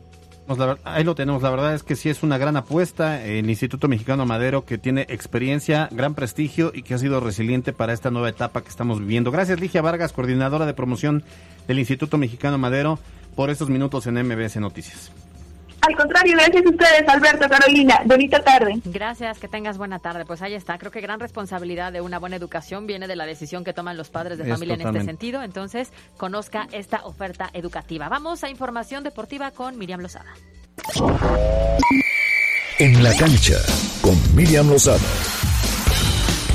[0.84, 4.26] ahí lo tenemos, la verdad es que sí es una gran apuesta, el Instituto Mexicano
[4.26, 8.62] Madero que tiene experiencia, gran prestigio y que ha sido resiliente para esta nueva etapa
[8.62, 9.32] que estamos viviendo.
[9.32, 11.24] Gracias Ligia Vargas, coordinadora de promoción
[11.68, 13.00] del Instituto Mexicano Madero,
[13.36, 15.12] por estos minutos en MBS Noticias.
[15.82, 18.02] Al contrario, gracias a ustedes, Alberto, Carolina.
[18.06, 18.80] Bonita tarde.
[18.86, 20.26] Gracias, que tengas buena tarde.
[20.26, 20.78] Pues ahí está.
[20.78, 24.10] Creo que gran responsabilidad de una buena educación viene de la decisión que toman los
[24.10, 25.42] padres de familia en este sentido.
[25.42, 28.10] Entonces, conozca esta oferta educativa.
[28.10, 30.34] Vamos a información deportiva con Miriam Lozada.
[32.78, 33.58] En la cancha,
[34.02, 35.00] con Miriam Lozada.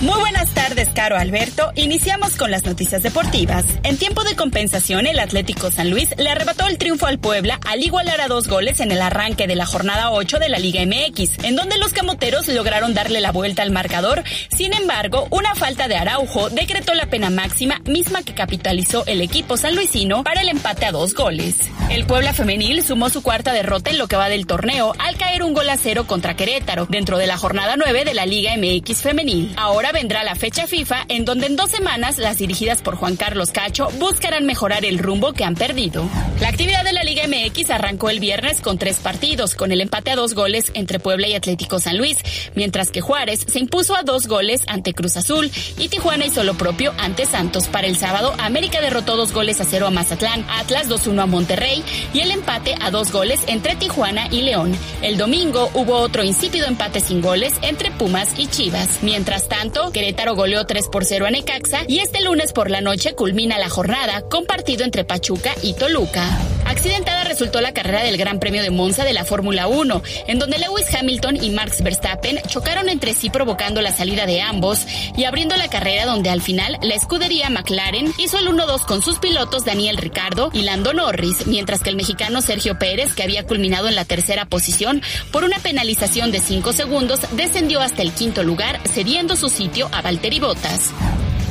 [0.02, 1.72] Muy buenas tardes, Caro Alberto.
[1.74, 3.64] Iniciamos con las noticias deportivas.
[3.82, 7.82] En tiempo de compensación, el Atlético San Luis le arrebató el triunfo al Puebla al
[7.82, 11.44] igualar a dos goles en el arranque de la jornada 8 de la Liga MX,
[11.44, 14.22] en donde los camoteros lograron darle la vuelta al marcador.
[14.54, 19.56] Sin embargo, una falta de Araujo decretó la pena máxima, misma que capitalizó el equipo
[19.56, 21.56] sanluisino para el empate a dos goles.
[21.88, 25.42] El Puebla femenil sumó su cuarta derrota en lo que va del torneo al caer
[25.42, 29.00] un gol a cero contra Querétaro dentro de la jornada 9 de la Liga MX
[29.00, 29.54] femenil.
[29.56, 33.50] Ahora vendrá la fecha FIFA en donde en dos semanas las dirigidas por Juan Carlos
[33.50, 36.06] Cacho buscarán mejorar el rumbo que han perdido.
[36.38, 40.10] La actividad de la Liga MX arrancó el viernes con tres partidos, con el empate
[40.10, 42.18] a dos goles entre Puebla y Atlético San Luis,
[42.54, 46.58] mientras que Juárez se impuso a dos goles ante Cruz Azul y Tijuana hizo lo
[46.58, 47.66] propio ante Santos.
[47.68, 51.82] Para el sábado, América derrotó dos goles a cero a Mazatlán, Atlas 2-1 a Monterrey
[52.12, 54.76] y el empate a dos goles entre Tijuana y León.
[55.00, 58.98] El domingo hubo otro insípido empate sin goles entre Pumas y Chivas.
[59.00, 63.14] Mientras tanto, Querétaro goleó 3 por 0 a Necaxa y este lunes por la noche
[63.14, 66.55] culmina la jornada con partido entre Pachuca y Toluca.
[66.66, 70.58] Accidentada resultó la carrera del Gran Premio de Monza de la Fórmula 1, en donde
[70.58, 74.86] Lewis Hamilton y Max Verstappen chocaron entre sí provocando la salida de ambos
[75.16, 79.18] y abriendo la carrera donde al final la escudería McLaren hizo el 1-2 con sus
[79.18, 83.88] pilotos Daniel Ricardo y Lando Norris, mientras que el mexicano Sergio Pérez, que había culminado
[83.88, 88.80] en la tercera posición por una penalización de 5 segundos, descendió hasta el quinto lugar,
[88.92, 90.92] cediendo su sitio a Valtteri Bottas.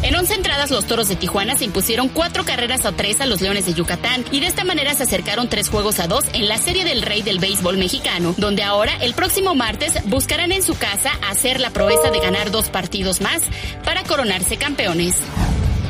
[0.06, 3.42] En 11 entradas, los toros de Tijuana se impusieron cuatro carreras a tres a los
[3.42, 6.60] Leones de Yucatán y de esta manera se acercaron tres juegos a dos en la
[6.60, 11.10] Serie del Rey del Béisbol Mexicano, donde ahora, el próximo martes, buscarán en su casa
[11.28, 13.42] hacer la proeza de ganar dos partidos más
[13.84, 15.24] para coronarse campeones.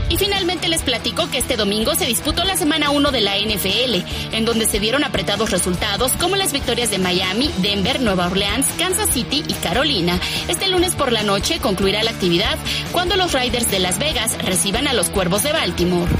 [0.09, 4.35] Y finalmente les platico que este domingo se disputó la semana 1 de la NFL,
[4.35, 9.09] en donde se dieron apretados resultados como las victorias de Miami, Denver, Nueva Orleans, Kansas
[9.11, 10.19] City y Carolina.
[10.47, 12.57] Este lunes por la noche concluirá la actividad
[12.91, 16.11] cuando los Riders de Las Vegas reciban a los Cuervos de Baltimore.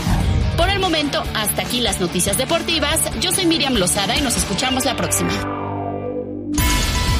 [0.58, 3.02] Por el momento, hasta aquí las noticias deportivas.
[3.20, 5.32] Yo soy Miriam Lozada y nos escuchamos la próxima.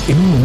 [0.08, 0.45] En un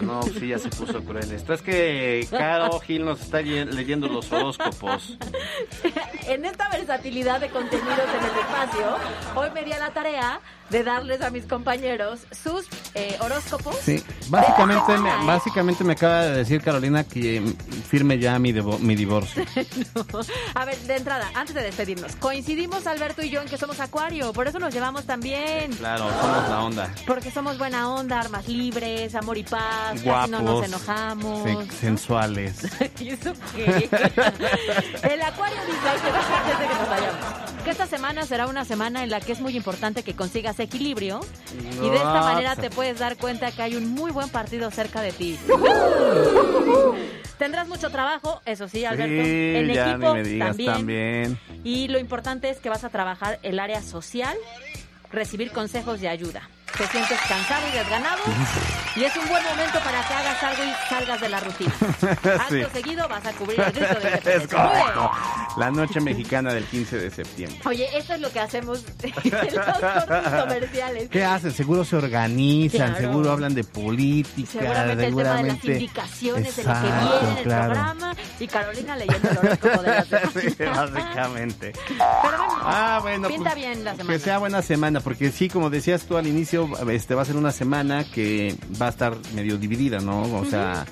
[0.00, 1.30] No, sí, ya se puso cruel.
[1.32, 5.18] Esto es que Caro Gil nos está leyendo los horóscopos.
[6.26, 8.96] en esta versatilidad de contenidos en el espacio,
[9.34, 10.40] hoy me di la tarea
[10.70, 13.76] de darles a mis compañeros sus eh, horóscopos.
[13.76, 17.42] Sí, básicamente me, básicamente me acaba de decir Carolina que
[17.88, 19.44] firme ya mi, mi divorcio.
[20.54, 24.32] A ver, de entrada, antes de despedirnos, coincidimos Alberto y yo en que somos acuario,
[24.32, 25.72] por eso nos llevamos también.
[25.72, 26.94] Claro, somos la onda.
[27.06, 31.68] Porque somos buena onda, armas libres, amor y paz, Guapos, no nos enojamos.
[31.80, 32.66] sensuales.
[33.00, 33.88] ¿Y eso qué?
[35.02, 39.10] El acuario dice, antes de que nos vayamos, que esta semana será una semana en
[39.10, 41.18] la que es muy importante que consigas equilibrio
[41.82, 45.02] y de esta manera te puedes dar cuenta que hay un muy buen partido cerca
[45.02, 45.36] de ti.
[47.38, 49.20] Tendrás mucho trabajo, eso sí, Alberto.
[49.20, 50.72] en equipo también.
[50.72, 51.40] también.
[51.64, 54.36] Y lo importante es que vas a trabajar el área social,
[55.10, 58.22] recibir consejos de ayuda te sientes cansado y desganado
[58.96, 61.74] y es un buen momento para que hagas algo y salgas de la rutina.
[62.40, 64.48] Acto seguido vas a cubrir el grito de es
[65.58, 67.60] La noche mexicana del 15 de septiembre.
[67.66, 71.10] Oye, eso es lo que hacemos en los comerciales.
[71.10, 71.52] ¿Qué hacen?
[71.52, 76.72] Seguro se organizan, seguro hablan de política, seguramente, el tema de las indicaciones de lo
[76.72, 80.30] que viene en el programa y Carolina leyendo el horóscopo de la semana.
[80.40, 81.72] sí, básicamente.
[81.86, 84.12] Pero bueno, ah, bueno pinta pues, bien la semana.
[84.12, 86.55] Que sea buena semana, porque sí, como decías tú al inicio,
[86.90, 90.22] este va a ser una semana que va a estar medio dividida, ¿no?
[90.34, 90.86] O sea,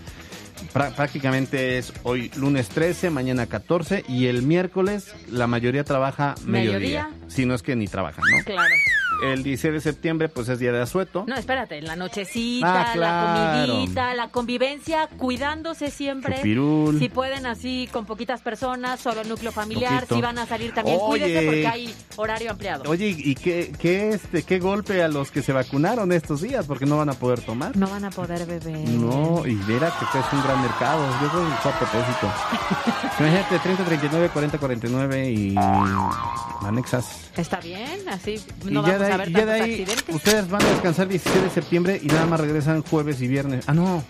[0.72, 7.06] prácticamente es hoy lunes 13, mañana 14 y el miércoles la mayoría trabaja mediodía.
[7.06, 7.10] ¿Mediodía?
[7.28, 8.44] Si no es que ni trabajan, ¿no?
[8.44, 8.74] Claro
[9.22, 11.24] el 16 de septiembre, pues es día de asueto.
[11.26, 16.42] No, espérate, la nochecita, ah, la comidita, la convivencia, cuidándose siempre.
[16.42, 21.42] Si pueden así con poquitas personas, solo núcleo familiar, si van a salir también, cuídense
[21.44, 22.90] porque hay horario ampliado.
[22.90, 26.66] Oye, ¿y qué, qué, este, qué golpe a los que se vacunaron estos días?
[26.66, 27.76] Porque no van a poder tomar.
[27.76, 28.88] No van a poder beber.
[28.88, 31.06] No, y verá que es un gran mercado.
[31.22, 32.32] Yo creo que fue a propósito.
[33.20, 35.54] Imagínate, 30, 39, 40, 49 y
[36.66, 37.30] anexas.
[37.36, 40.14] Está bien, así no vamos a ver tantos accidentes.
[40.14, 43.64] Ustedes van a descansar 17 de septiembre y nada más regresan jueves y viernes.
[43.68, 44.04] Ah, no.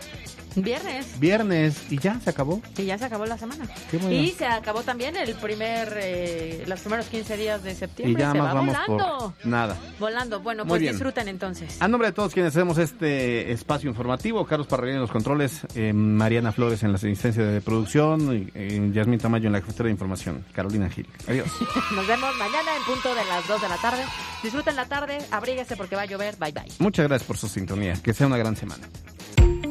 [0.56, 1.18] Viernes.
[1.18, 1.82] Viernes.
[1.90, 2.60] Y ya se acabó.
[2.76, 3.66] Y ya se acabó la semana.
[4.10, 8.12] Y se acabó también el primer, eh, los primeros 15 días de septiembre.
[8.12, 9.34] Y ya se va vamos volando.
[9.44, 9.76] nada.
[9.98, 10.40] Volando.
[10.40, 11.80] Bueno, pues disfruten entonces.
[11.80, 15.92] A nombre de todos quienes hacemos este espacio informativo, Carlos Parrilla en los controles, eh,
[15.92, 19.92] Mariana Flores en la asistencia de producción, y, eh, Yasmin Tamayo en la jefatura de
[19.92, 21.06] información, Carolina Gil.
[21.28, 21.48] Adiós.
[21.94, 24.02] Nos vemos mañana en punto de las 2 de la tarde.
[24.42, 26.36] Disfruten la tarde, abríguese porque va a llover.
[26.36, 26.72] Bye bye.
[26.78, 27.94] Muchas gracias por su sintonía.
[28.02, 28.86] Que sea una gran semana.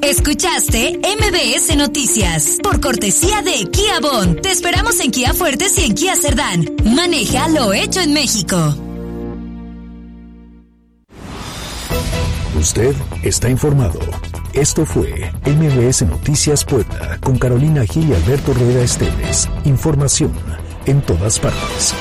[0.03, 4.35] Escuchaste MBS Noticias por cortesía de Kia Bon.
[4.35, 6.65] Te esperamos en Kia Fuertes y en Kia Cerdán.
[6.83, 8.75] Maneja lo hecho en México.
[12.59, 12.93] Usted
[13.23, 14.01] está informado.
[14.51, 19.49] Esto fue MBS Noticias Puebla con Carolina Gil y Alberto Rueda Esteves.
[19.63, 20.33] Información
[20.85, 21.95] en todas partes.